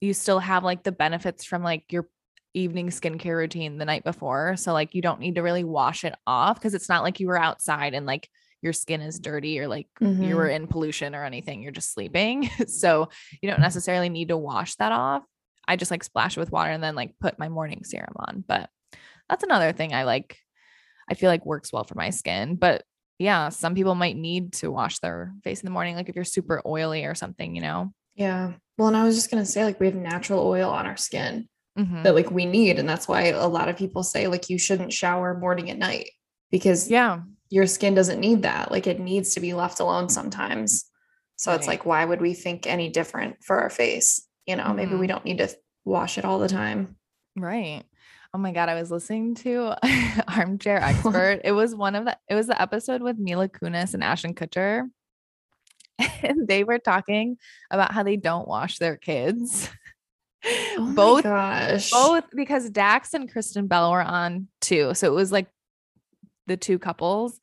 [0.00, 2.08] you still have like the benefits from like your
[2.54, 4.56] evening skincare routine the night before.
[4.56, 7.26] So like you don't need to really wash it off because it's not like you
[7.26, 8.28] were outside and like
[8.62, 10.34] your skin is dirty or like you Mhm.
[10.34, 11.62] were in pollution or anything.
[11.62, 12.48] You're just sleeping.
[12.66, 13.08] so
[13.42, 15.22] you don't necessarily need to wash that off.
[15.66, 18.44] I just like splash it with water and then like put my morning serum on.
[18.46, 18.70] But
[19.28, 20.38] that's another thing I like
[21.10, 22.56] I feel like works well for my skin.
[22.56, 22.82] But
[23.18, 26.24] yeah, some people might need to wash their face in the morning, like if you're
[26.24, 27.92] super oily or something, you know.
[28.14, 28.52] Yeah.
[28.78, 31.48] Well, and I was just gonna say, like, we have natural oil on our skin
[31.78, 32.04] Mhm.
[32.04, 32.78] that like we need.
[32.78, 36.10] And that's why a lot of people say like you shouldn't shower morning and night
[36.50, 37.20] because Yeah.
[37.50, 38.70] your skin doesn't need that.
[38.72, 40.84] Like it needs to be left alone sometimes.
[41.36, 44.26] So it's like, why would we think any different for our face?
[44.46, 45.08] You know, maybe we Mhm.
[45.08, 45.48] don't need to
[45.84, 46.96] wash it all the time.
[47.36, 47.82] Right.
[48.34, 48.68] Oh my God.
[48.68, 49.76] I was listening to
[50.28, 51.40] Armchair Expert.
[51.44, 54.90] it was one of the, it was the episode with Mila Kunis and Ashton Kutcher.
[56.24, 57.36] And they were talking
[57.70, 59.70] about how they don't wash their kids.
[60.44, 61.90] Oh both gosh.
[61.90, 64.94] both because Dax and Kristen Bell were on too.
[64.94, 65.46] So it was like
[66.46, 67.38] the two couples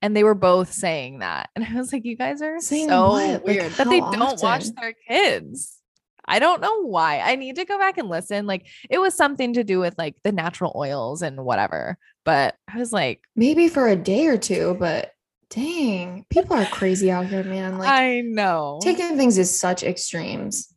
[0.00, 1.50] and they were both saying that.
[1.54, 3.32] And I was like, you guys are Saying so what?
[3.32, 4.74] Like, weird that they don't watch often?
[4.80, 5.81] their kids.
[6.26, 7.20] I don't know why.
[7.20, 8.46] I need to go back and listen.
[8.46, 11.98] Like it was something to do with like the natural oils and whatever.
[12.24, 15.12] But I was like, Maybe for a day or two, but
[15.50, 17.78] dang, people are crazy out here, man.
[17.78, 18.80] Like I know.
[18.82, 20.72] taking things is such extremes.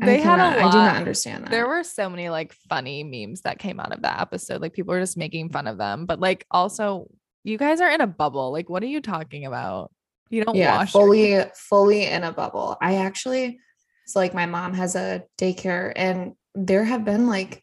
[0.00, 1.50] They I had a cannot, I do not understand that.
[1.50, 4.60] There were so many like funny memes that came out of that episode.
[4.60, 6.06] Like people were just making fun of them.
[6.06, 7.08] But like also,
[7.42, 8.52] you guys are in a bubble.
[8.52, 9.90] Like, what are you talking about?
[10.30, 12.76] You don't yeah, wash your fully, fully in a bubble.
[12.80, 13.58] I actually,
[14.08, 17.62] it's like my mom has a daycare, and there have been like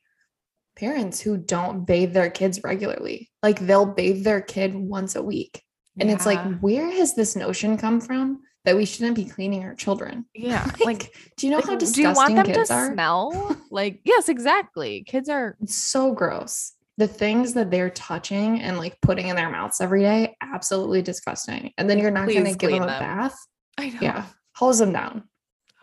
[0.76, 3.32] parents who don't bathe their kids regularly.
[3.42, 5.64] Like they'll bathe their kid once a week.
[6.00, 9.74] And it's like, where has this notion come from that we shouldn't be cleaning our
[9.74, 10.26] children?
[10.36, 12.76] yeah, Like, like do you know Like, how do disgusting you want them kids to
[12.76, 12.94] are?
[12.94, 13.58] smell?
[13.72, 15.04] Like, yes, exactly.
[15.08, 16.74] Kids are It's so gross.
[17.00, 21.74] The things that they're touching and like putting in their mouths every day, absolutely disgusting.
[21.76, 23.36] And then you're not going to give them clean a bath.
[23.80, 24.00] I know.
[24.00, 25.24] Yeah, hose them down.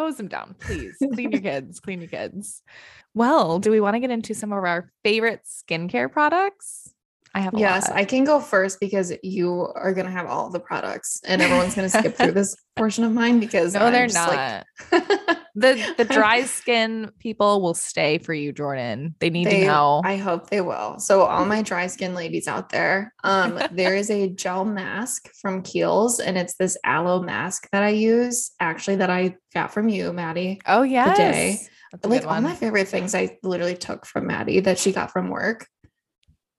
[0.02, 0.96] Hose them down, please.
[1.12, 1.78] Clean your kids.
[1.78, 2.62] Clean your kids.
[3.14, 6.91] Well, do we want to get into some of our favorite skincare products?
[7.34, 7.96] I have a Yes, lot.
[7.96, 11.88] I can go first because you are gonna have all the products, and everyone's gonna
[11.88, 14.64] skip through this portion of mine because no, I'm they're not.
[14.90, 19.14] like- the the dry skin people will stay for you, Jordan.
[19.20, 20.00] They need They- to know.
[20.04, 20.98] I hope they will.
[20.98, 25.62] So all my dry skin ladies out there, um, there is a gel mask from
[25.62, 28.52] Kiehl's, and it's this aloe mask that I use.
[28.60, 30.60] Actually, that I got from you, Maddie.
[30.66, 31.12] oh yeah.
[31.12, 31.60] Today.
[31.92, 35.28] That's Like all my favorite things, I literally took from Maddie that she got from
[35.28, 35.66] work.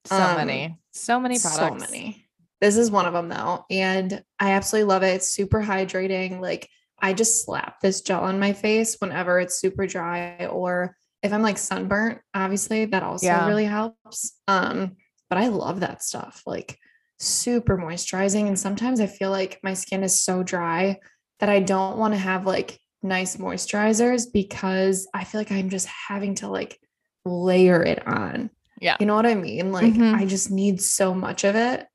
[0.06, 0.78] So um, many.
[0.92, 1.84] So many products.
[1.84, 2.26] So many.
[2.60, 5.16] This is one of them though, and I absolutely love it.
[5.16, 6.40] It's super hydrating.
[6.40, 11.32] Like I just slap this gel on my face whenever it's super dry, or if
[11.32, 12.20] I'm like sunburnt.
[12.32, 13.46] Obviously, that also Yeah.
[13.46, 14.38] really helps.
[14.48, 14.96] Um,
[15.28, 16.42] but I love that stuff.
[16.46, 16.78] Like
[17.18, 20.98] super moisturizing, and sometimes I feel like my skin is so dry
[21.40, 25.88] that I don't want to have like nice moisturizers because I feel like I'm just
[26.08, 26.78] having to like
[27.26, 28.50] layer it on.
[28.84, 28.98] Yeah.
[29.00, 29.72] You know what I mean?
[29.72, 30.14] Like Mhm.
[30.14, 31.86] I just need so much of it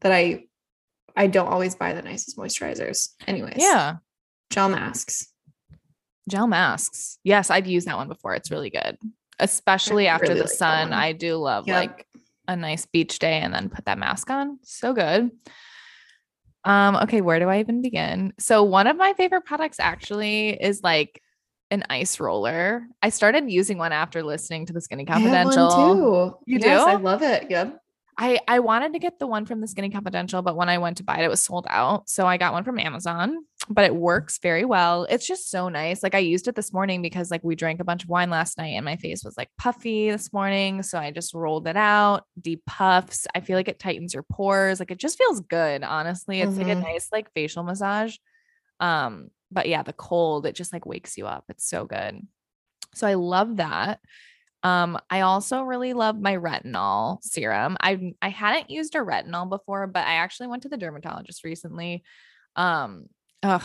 [0.00, 0.44] that I
[1.14, 3.10] I don't always buy the nicest moisturizers.
[3.26, 3.56] Anyways.
[3.58, 3.96] Yeah.
[4.50, 5.26] Gel masks.
[6.28, 7.18] Gel masks.
[7.22, 8.34] Yes, I've used that one before.
[8.34, 8.96] It's really good.
[9.38, 10.92] Especially after really the like sun.
[10.94, 11.76] I do love Yep.
[11.76, 12.06] like
[12.46, 14.58] a nice beach day and then put that mask on.
[14.62, 15.30] So good.
[16.64, 18.32] Um, okay, where do I even begin?
[18.38, 21.20] So one of my favorite products actually is like
[21.70, 22.86] an ice roller.
[23.02, 26.36] I started using one after listening to the Skinny I have one Confidential.
[26.46, 26.52] too.
[26.52, 27.50] You Yes, I love it.
[27.50, 27.80] Yep.
[28.20, 30.96] I I wanted to get the one from the Skinny Confidential, but when I went
[30.96, 32.08] to buy it, it was sold out.
[32.08, 35.04] So I got one from Amazon, but it works very well.
[35.04, 36.02] It's just so nice.
[36.02, 38.58] Like I used it this morning because like we drank a bunch of wine last
[38.58, 40.82] night and my face was like puffy this morning.
[40.82, 43.28] So I just rolled it out, deep puffs.
[43.36, 44.80] I feel like it tightens your pores.
[44.80, 46.40] Like it just feels good, honestly.
[46.40, 46.82] It's like a Mhm.
[46.82, 48.16] nice like facial massage.
[48.80, 51.44] Um, but yeah, the cold, it just like wakes you up.
[51.48, 52.20] It's so good.
[52.94, 54.00] So I love that.
[54.62, 57.76] Um, I also really love my retinol serum.
[57.80, 62.02] I I hadn't used a retinol before, but I actually went to the dermatologist recently.
[62.56, 63.06] Um,
[63.42, 63.62] ugh,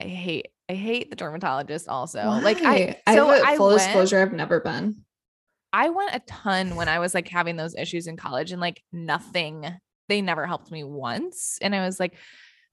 [0.00, 2.20] I hate I hate the dermatologist also.
[2.42, 3.14] Like I Why?
[3.14, 5.04] so I full went, disclosure, I've never been.
[5.72, 8.82] I went a ton when I was like having those issues in college and like
[8.92, 9.66] nothing,
[10.08, 11.58] they never helped me once.
[11.60, 12.14] And I was like,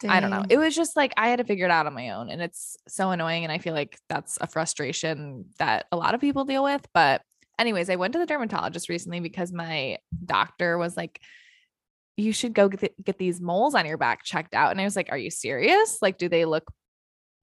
[0.07, 0.45] I don't know.
[0.49, 2.29] It was just like I had to figure it out on my own.
[2.29, 3.43] And it's so annoying.
[3.43, 6.85] And I feel like that's a frustration that a lot of people deal with.
[6.93, 7.21] But,
[7.57, 11.19] anyways, I went to the dermatologist recently because my doctor was like,
[12.15, 14.71] you should go get, th- get these moles on your back checked out.
[14.71, 15.99] And I was like, are you serious?
[16.01, 16.71] Like, do they look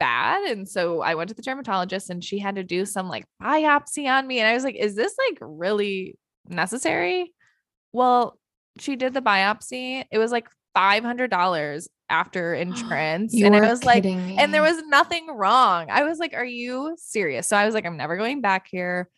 [0.00, 0.48] bad?
[0.50, 4.08] And so I went to the dermatologist and she had to do some like biopsy
[4.08, 4.40] on me.
[4.40, 7.32] And I was like, is this like really necessary?
[7.92, 8.36] Well,
[8.78, 10.04] she did the biopsy.
[10.10, 13.34] It was like $500 after insurance.
[13.34, 15.88] And it are was like, kidding and there was nothing wrong.
[15.90, 17.48] I was like, are you serious?
[17.48, 19.08] So I was like, I'm never going back here.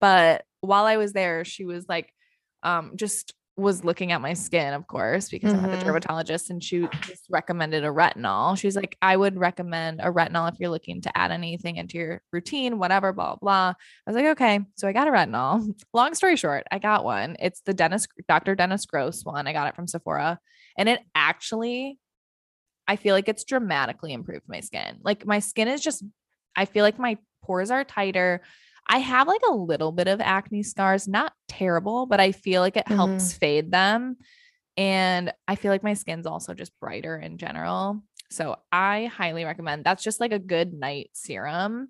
[0.00, 2.10] But while I was there, she was like,
[2.62, 6.62] um, just was looking at my skin, of course, because I'm at the dermatologist and
[6.62, 8.56] she just recommended a retinol.
[8.56, 12.22] She's like, I would recommend a retinol if you're looking to add anything into your
[12.32, 13.74] routine, whatever, blah, blah.
[14.06, 14.60] I was like, okay.
[14.76, 15.68] So I got a retinol.
[15.92, 17.36] Long story short, I got one.
[17.40, 18.54] It's the Dennis, Dr.
[18.54, 19.48] Dennis Gross one.
[19.48, 20.38] I got it from Sephora.
[20.78, 21.98] And it actually,
[22.88, 24.98] I feel like it's dramatically improved my skin.
[25.04, 26.02] Like my skin is just,
[26.56, 28.42] I feel like my pores are tighter.
[28.88, 32.78] I have like a little bit of acne scars, not terrible, but I feel like
[32.78, 33.38] it helps mm-hmm.
[33.38, 34.16] fade them.
[34.78, 38.02] And I feel like my skin's also just brighter in general.
[38.30, 41.88] So I highly recommend that's just like a good night serum.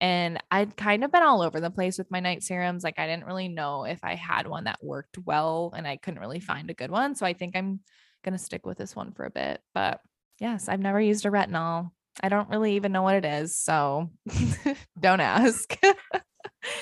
[0.00, 2.82] And I'd kind of been all over the place with my night serums.
[2.82, 6.20] Like I didn't really know if I had one that worked well and I couldn't
[6.20, 7.14] really find a good one.
[7.14, 7.80] So I think I'm
[8.24, 9.60] going to stick with this one for a bit.
[9.74, 10.00] But
[10.40, 11.90] yes, I've never used a retinol.
[12.22, 13.56] I don't really even know what it is.
[13.56, 14.10] So
[15.00, 15.78] don't ask.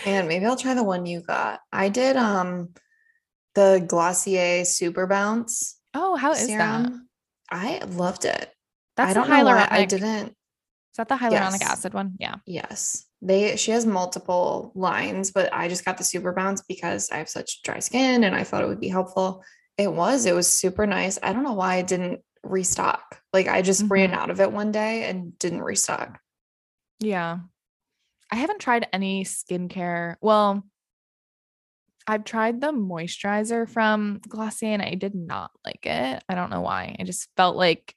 [0.06, 1.60] And maybe I'll try the one you got.
[1.72, 2.70] I did um
[3.54, 6.90] the Glossier Super Bounce oh, how is that?
[7.50, 8.50] I loved it.
[8.96, 9.72] That's I don't the know why hyaluronic.
[9.72, 10.28] I didn't.
[10.28, 11.70] Is that the hyaluronic Yes.
[11.70, 12.14] acid one?
[12.18, 12.36] Yeah.
[12.46, 13.04] Yes.
[13.20, 17.28] They she has multiple lines, but I just got the Super Bounce because I have
[17.28, 19.42] such dry skin and I thought it would be helpful.
[19.76, 20.26] It was.
[20.26, 21.18] It was super nice.
[21.22, 23.20] I don't know why I didn't restock.
[23.32, 24.14] Like I just ran Mhm.
[24.14, 26.20] out of it one day and didn't restock.
[27.00, 27.38] Yeah.
[28.30, 30.16] I haven't tried any skincare.
[30.20, 30.64] Well,
[32.06, 36.22] I've tried the moisturizer from Glossier and I did not like it.
[36.28, 36.96] I don't know why.
[36.98, 37.94] I just felt like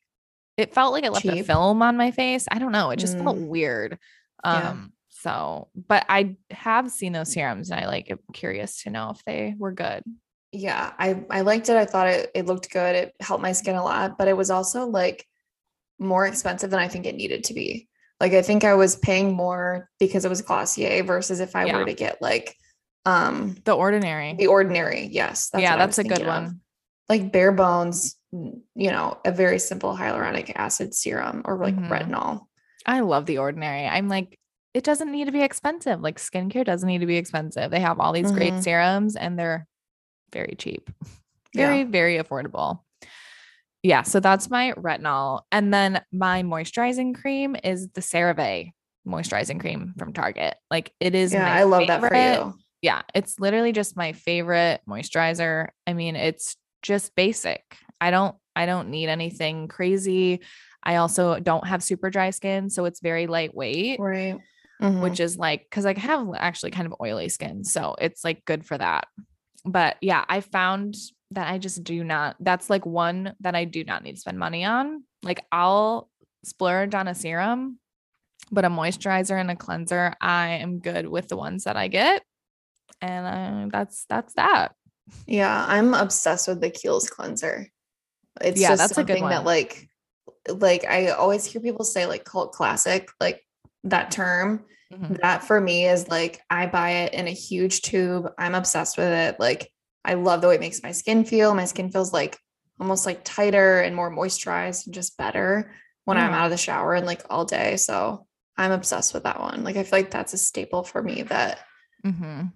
[0.57, 2.45] it felt like it left a film on my face.
[2.51, 2.91] I don't know.
[2.91, 3.47] It just felt Mm.
[3.47, 3.99] weird.
[4.43, 4.69] Yeah.
[4.69, 9.11] Um so, but I have seen those serums and I like am curious to know
[9.11, 10.03] if they were good.
[10.51, 11.77] Yeah, I I liked it.
[11.77, 12.95] I thought it it looked good.
[12.95, 15.25] It helped my skin a lot, but it was also like
[15.99, 17.87] more expensive than I think it needed to be.
[18.19, 21.77] Like I think I was paying more because it was Glossier versus if I Yeah.
[21.77, 22.55] were to get like
[23.05, 24.33] um The ordinary.
[24.33, 25.07] the ordinary.
[25.11, 26.43] Yes, yeah, that's a good thinking of.
[26.43, 26.61] one.
[27.09, 31.89] like bare bones, you know, a very simple hyaluronic acid serum or like Mhm.
[31.89, 32.45] retinol.
[32.85, 33.85] I love the ordinary.
[33.85, 34.39] I'm like,
[34.73, 35.99] it doesn't need to be expensive.
[35.99, 37.69] Like skincare doesn't need to be expensive.
[37.69, 38.63] They have all these great Mhm.
[38.63, 39.67] serums and they're
[40.31, 40.89] very cheap,
[41.53, 41.67] Yeah.
[41.67, 42.79] very, very affordable.
[43.83, 44.03] Yeah.
[44.03, 45.41] So that's my retinol.
[45.51, 48.71] And then my moisturizing cream is the CeraVe
[49.07, 50.55] moisturizing cream from Target.
[50.69, 51.33] Like it is.
[51.33, 52.53] Yeah, I love that for you.
[52.83, 53.01] Yeah.
[53.15, 55.69] It's literally just my favorite moisturizer.
[55.87, 57.63] I mean, it's just basic.
[57.99, 60.41] I don't, I don't need anything crazy.
[60.83, 64.37] I also don't have super dry skin, so it's very lightweight Right.
[64.81, 65.01] Mhm.
[65.01, 67.63] which is like because I have actually kind of oily skin.
[67.63, 69.07] So it's like good for that.
[69.65, 70.95] But yeah, I found
[71.31, 74.39] that I just do not, that's like one that I do not need to spend
[74.39, 75.03] money on.
[75.23, 76.09] Like I'll
[76.43, 77.79] splurge on a serum,
[78.51, 82.23] but a moisturizer and a cleanser, I am good with the ones that I get.
[83.01, 84.73] And uh, that's that's that.
[85.25, 87.67] Yeah, I'm obsessed with the Kiehl's cleanser.
[88.39, 89.89] It's Yeah, just that's a good something that like
[90.47, 93.45] like I always hear people say like cult classic, like
[93.83, 94.65] that term.
[94.91, 95.21] Mhm.
[95.21, 98.29] That for me is like I buy it in a huge tube.
[98.37, 99.39] I'm obsessed with it.
[99.39, 99.71] Like
[100.03, 101.53] I love the way it makes my skin feel.
[101.53, 102.37] My skin feels like
[102.79, 105.71] almost like tighter and more moisturized and just better
[106.05, 107.77] when I'm out of the shower and like all day.
[107.77, 108.25] So
[108.57, 109.63] I'm obsessed with that one.
[109.63, 111.59] Like I feel like that's a staple for me that
[112.05, 112.47] mm-hmm.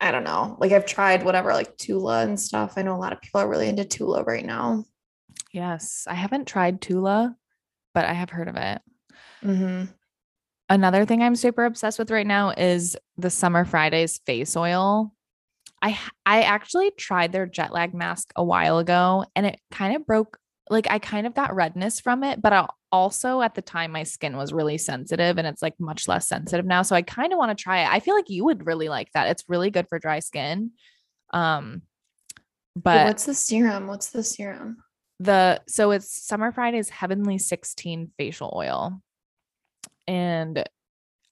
[0.00, 0.56] I don't know.
[0.58, 2.74] Like I've tried whatever, like Tula and stuff.
[2.76, 4.84] I know a lot of people are really into Tula right now.
[5.52, 7.36] Yes, I haven't tried Tula,
[7.94, 8.80] but I have heard of it.
[9.42, 9.84] hmm
[10.68, 15.12] Another thing I'm super obsessed with right now is the Summer Fridays face oil.
[15.80, 20.06] I I actually tried their jet lag mask a while ago and it kind of
[20.06, 20.38] broke
[20.70, 24.02] like I kind of got redness from it, but I also at the time my
[24.02, 26.82] skin was really sensitive and it's like much less sensitive now.
[26.82, 27.88] So I kind of want to try it.
[27.88, 29.28] I feel like you would really like that.
[29.28, 30.72] It's really good for dry skin.
[31.32, 31.82] Um
[32.76, 33.86] but what's the serum?
[33.86, 34.78] What's the serum?
[35.20, 39.02] the so it's summer fridays heavenly 16 facial oil
[40.08, 40.68] and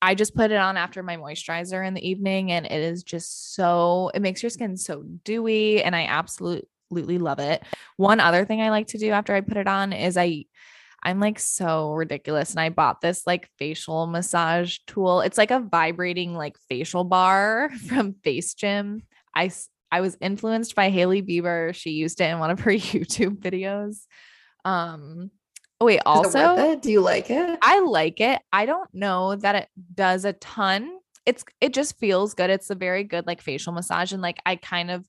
[0.00, 3.54] i just put it on after my moisturizer in the evening and it is just
[3.54, 7.64] so it makes your skin so dewy and i absolutely love it
[7.96, 10.44] one other thing i like to do after i put it on is i
[11.02, 15.60] i'm like so ridiculous and i bought this like facial massage tool it's like a
[15.60, 19.00] vibrating like facial bar from FaceGym
[19.36, 19.50] I
[19.92, 21.72] I was influenced by Hailey Bieber.
[21.74, 24.06] She used it in one of her YouTube videos.
[24.64, 25.30] Um,
[25.80, 26.76] oh wait, also?
[26.76, 27.58] Do you like it?
[27.62, 28.40] I like it.
[28.52, 30.98] I don't know that it does a ton.
[31.24, 32.50] It's it just feels good.
[32.50, 35.06] It's a very good like facial massage and like I kind of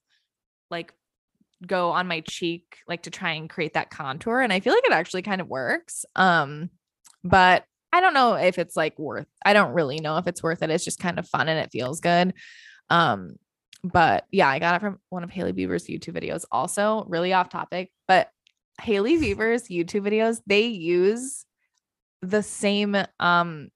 [0.69, 0.93] like
[1.65, 4.85] go on my cheek like to try and create that contour and I feel like
[4.85, 6.05] it actually kind of works.
[6.15, 6.69] Um
[7.23, 9.27] but I don't know if it's like worth.
[9.45, 10.69] I don't really know if it's worth it.
[10.69, 12.33] It's just kind of fun and it feels good.
[12.89, 13.35] Um
[13.83, 16.45] but yeah, I got it from one of Hailey Bieber's YouTube videos.
[16.51, 18.29] Also, really off topic, but
[18.81, 21.45] Hailey Bieber's YouTube videos, they use
[22.21, 23.69] the same um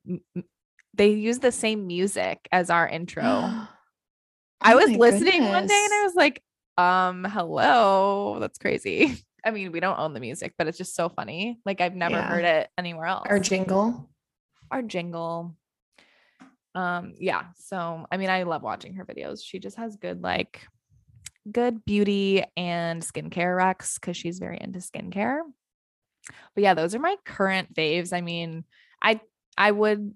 [0.94, 3.24] they use the same music as our intro.
[4.64, 6.44] I Oh was my listening one day and I was like,
[6.78, 9.16] um, hello, that's crazy.
[9.46, 11.60] I mean, we don't own the music, but it's just so funny.
[11.66, 12.28] Like I've never Yeah.
[12.30, 13.26] heard it anywhere else.
[13.28, 14.08] Our jingle.
[14.70, 15.56] Our jingle.
[16.76, 17.46] Um, yeah.
[17.58, 19.42] So I mean, I love watching her videos.
[19.44, 20.62] She just has good like
[21.50, 25.40] good beauty and skincare recs because she's very into skincare.
[26.56, 28.14] But yeah, those are my current faves.
[28.14, 28.64] I mean,
[29.02, 29.22] I
[29.58, 30.14] I would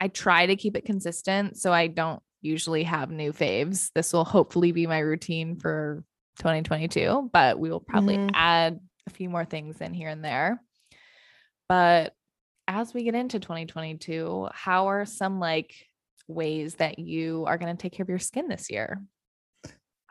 [0.00, 3.90] I try to keep it consistent so I don't usually have new faves.
[3.94, 6.04] This will hopefully be my routine for
[6.38, 8.30] 2022, but we will probably Mhm.
[8.32, 10.62] add a few more things in here and there.
[11.68, 12.14] But
[12.68, 15.74] as we get into 2022, how are some like
[16.28, 19.02] ways that you are going to take care of your skin this year?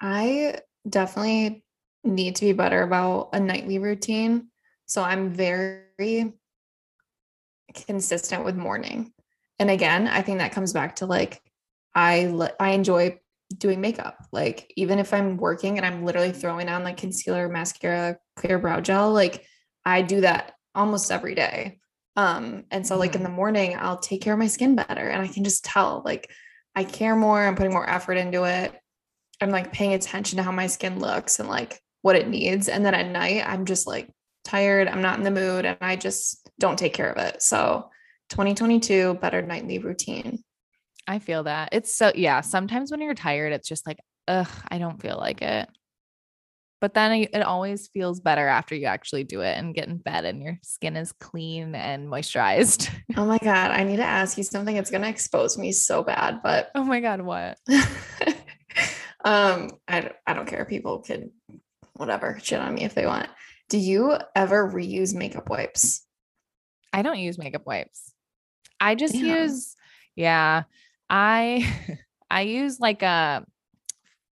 [0.02, 1.64] I definitely
[2.04, 4.48] need to be better about a nightly routine.
[4.86, 6.34] So I'm very
[7.74, 9.14] consistent with morning.
[9.60, 11.42] And again, I think that comes back to like
[11.94, 13.20] I I enjoy
[13.58, 14.18] doing makeup.
[14.32, 18.80] Like even if I'm working and I'm literally throwing on like concealer, mascara, clear brow
[18.80, 19.46] gel, like
[19.86, 21.80] I do that almost every day.
[22.16, 25.22] Um and so like in the morning I'll take care of my skin better and
[25.22, 26.32] I can just tell like
[26.76, 28.79] I care more, I'm putting more effort into it.
[29.42, 32.68] I'm like paying attention to how my skin looks and like what it needs.
[32.68, 34.10] And then at night, I'm just like
[34.44, 34.88] tired.
[34.88, 37.42] I'm not in the mood and I just don't take care of it.
[37.42, 37.90] So
[38.30, 40.44] 2022, better nightly routine.
[41.08, 41.70] I feel that.
[41.72, 45.42] It's so yeah, sometimes when you're tired it's just like, ugh, I don't feel like
[45.42, 45.70] it.
[46.82, 50.24] But then it always feels better after you actually do it and get in bed
[50.24, 52.90] and your skin is clean and moisturized.
[53.18, 53.72] Oh my God.
[53.72, 54.78] I need to ask you something.
[54.78, 57.58] It's going to expose me so bad, but oh my god, what?
[59.26, 60.66] um, I, don't- I don't care.
[60.66, 61.32] People can
[61.96, 63.28] whatever, shit on me if they want.
[63.68, 66.06] Do you ever reuse makeup wipes?
[66.94, 68.14] I don't use makeup wipes.
[68.80, 69.44] I just Yeah.
[69.44, 69.76] use,
[70.16, 70.64] yeah,
[71.10, 71.68] I
[72.32, 73.46] I use like a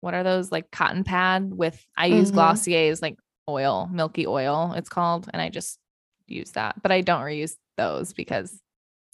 [0.01, 2.35] what are those like cotton pad with I use Mhm.
[2.35, 3.17] Glossier's like
[3.49, 5.79] oil, milky oil, it's called, and I just
[6.27, 6.81] use that.
[6.81, 8.59] But I don't reuse those because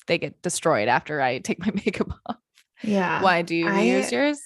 [0.07, 2.37] they get destroyed after I take my makeup off.
[2.81, 3.21] Yeah.
[3.21, 4.41] Why do you I- reuse yours?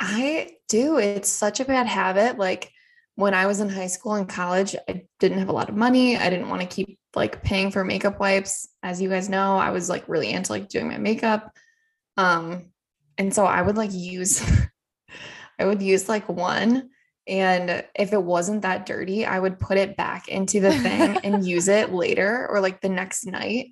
[0.00, 0.98] I do.
[0.98, 2.38] It's such a bad habit.
[2.38, 2.72] Like
[3.14, 6.16] when I was in high school and college, I didn't have a lot of money.
[6.16, 8.68] I didn't want to keep like paying for makeup wipes.
[8.82, 11.56] As you guys know, I was like really into like doing my makeup.
[12.16, 12.66] Um,
[13.16, 14.42] and so I would like use
[15.58, 16.90] I would use like one
[17.28, 21.46] and if it wasn't that dirty, I would put it back into the thing and
[21.46, 23.66] use it later or like the next night.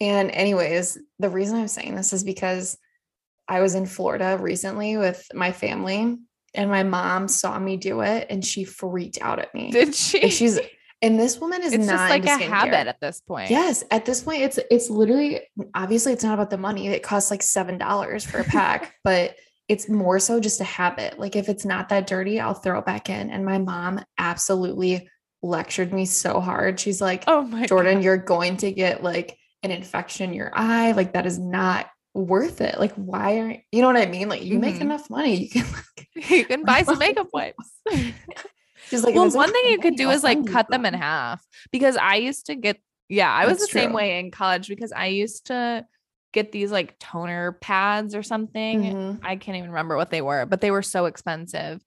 [0.00, 2.78] And anyways, the reason I'm saying this is because
[3.48, 6.16] I was in Florida recently with my family
[6.54, 9.70] and my mom saw me do it and she freaked out at me.
[9.70, 10.22] Did she?
[10.22, 10.60] And she's
[11.00, 13.50] and this woman is it's not just like a habit at this point.
[13.50, 15.40] Yes, at this point it's it's literally
[15.74, 16.88] obviously it's not about the money.
[16.88, 19.34] It costs like $7 for a pack, but
[19.68, 21.18] it's more so just a habit.
[21.18, 23.30] Like if it's not that dirty, I'll throw it back in.
[23.30, 25.08] And my mom absolutely
[25.42, 26.78] lectured me so hard.
[26.78, 28.04] She's like, Oh my Jordan, God.
[28.04, 30.92] you're going to get like an infection in your eye.
[30.92, 32.78] Like that is not worth it.
[32.78, 34.28] Like, why are you know what I mean?
[34.28, 34.82] Like, you make Mhm.
[34.82, 35.36] enough money.
[35.44, 37.72] You can like, you can buy some makeup wipes.
[38.90, 41.96] she's like, well, one thing you could do is like cut them in half because
[41.96, 45.46] I used to get, yeah, I was the same way in college because I used
[45.46, 45.86] to
[46.32, 48.82] get these like toner pads or something.
[48.82, 49.20] Mhm.
[49.22, 51.82] I can't even remember what they were, but they were so expensive.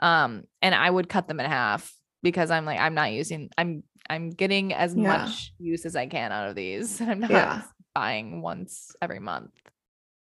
[0.00, 3.84] Um, and I would cut them in half because I'm like, I'm not using, I'm,
[4.10, 5.18] I'm getting as Yeah.
[5.24, 7.00] much use as I can out of these.
[7.00, 7.62] And I'm not Yeah.
[7.94, 9.52] Buying once every month.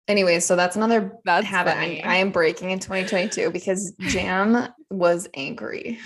[0.07, 1.75] Anyway, so that's another That's habit.
[1.75, 5.99] I, I am breaking in 2022 because Jam was angry.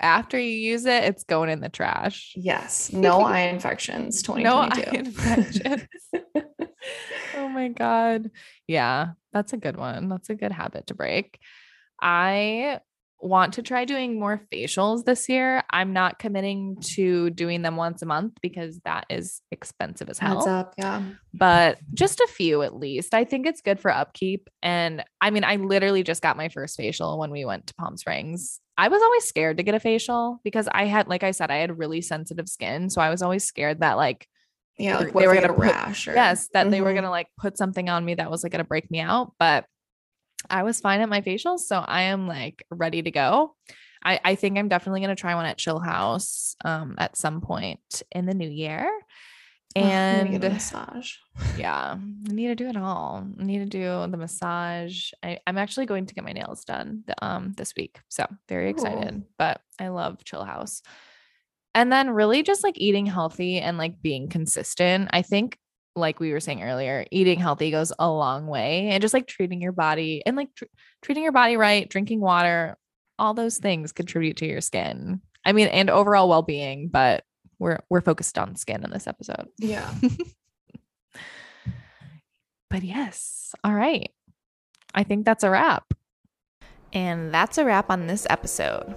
[0.00, 2.32] After you use it, it's going in the trash.
[2.34, 4.22] Yes, no eye infections.
[4.28, 4.90] No 2022.
[4.90, 5.88] eye infections.
[7.36, 8.32] oh my god.
[8.66, 10.08] Yeah, that's a good one.
[10.08, 11.38] That's a good habit to break.
[12.00, 12.80] I
[13.22, 15.62] want to try doing more facials this year.
[15.70, 20.46] I'm not committing to doing them once a month because that is expensive as hell.
[20.48, 21.02] up, yeah.
[21.32, 23.14] But just a few at least.
[23.14, 24.50] I think it's good for upkeep.
[24.60, 27.96] And I mean, I literally just got my first facial when we went to Palm
[27.96, 28.60] Springs.
[28.76, 31.58] I was always scared to get a facial because I had, like I said, I
[31.58, 32.90] had really sensitive skin.
[32.90, 34.26] So I was always scared that like
[34.78, 36.94] Yeah, They were what if I gonna put- rash or yes that they were Mhm.
[36.96, 39.66] gonna like put something on me that was like gonna break me out but
[40.50, 43.54] i was fine at my facials so i am like ready to go.
[44.04, 48.26] I i think i'm definitely gonna try one at Chillhouse um at some point in
[48.26, 48.90] the new year.
[49.74, 51.14] Ugh, I'm gonna get a and massage.
[51.58, 53.26] yeah i need to do it all.
[53.40, 55.12] I need to do the massage.
[55.22, 58.84] I, i'm actually going to get my nails done um this week so very Cool.
[58.86, 60.82] excited but i love Chillhouse.
[61.74, 65.08] And then really just like eating healthy and like being consistent.
[65.10, 65.56] I think
[65.94, 69.60] like we were saying earlier eating healthy goes a long way and just like treating
[69.60, 70.64] your body and like tr-
[71.02, 72.76] treating your body right drinking water
[73.18, 77.24] all those things contribute to your skin i mean and overall well-being but
[77.58, 79.92] we're we're focused on skin in this episode Yeah.
[82.70, 84.10] but yes, all right.
[84.94, 85.92] I think that's a wrap.
[86.92, 88.94] And that's a wrap on this episode.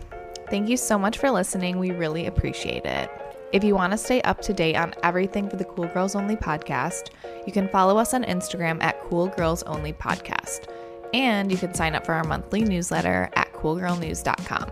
[0.49, 1.79] Thank you so much for listening.
[1.79, 3.09] We really appreciate it.
[3.51, 6.35] If you want to stay up to date on everything for the Cool Girls Only
[6.35, 7.11] podcast,
[7.45, 10.67] you can follow us on Instagram at Cool Girls Only Podcast.
[11.13, 14.71] And you can sign up for our monthly newsletter at coolgirlnews.com.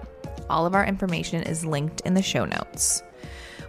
[0.49, 3.03] All of our information is linked in the show notes.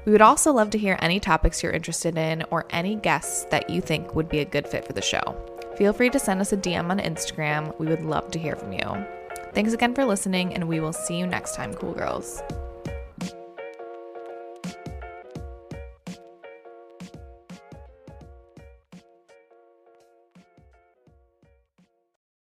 [0.05, 3.71] We would also love to hear any topics you're interested in or any guests that
[3.71, 5.37] you think would be a good fit for the show.
[5.77, 7.79] Feel free to send us a DM on Instagram.
[7.79, 9.07] We would love to hear from you.
[9.55, 12.43] Thanks again for listening, and we will see you next time, cool girls.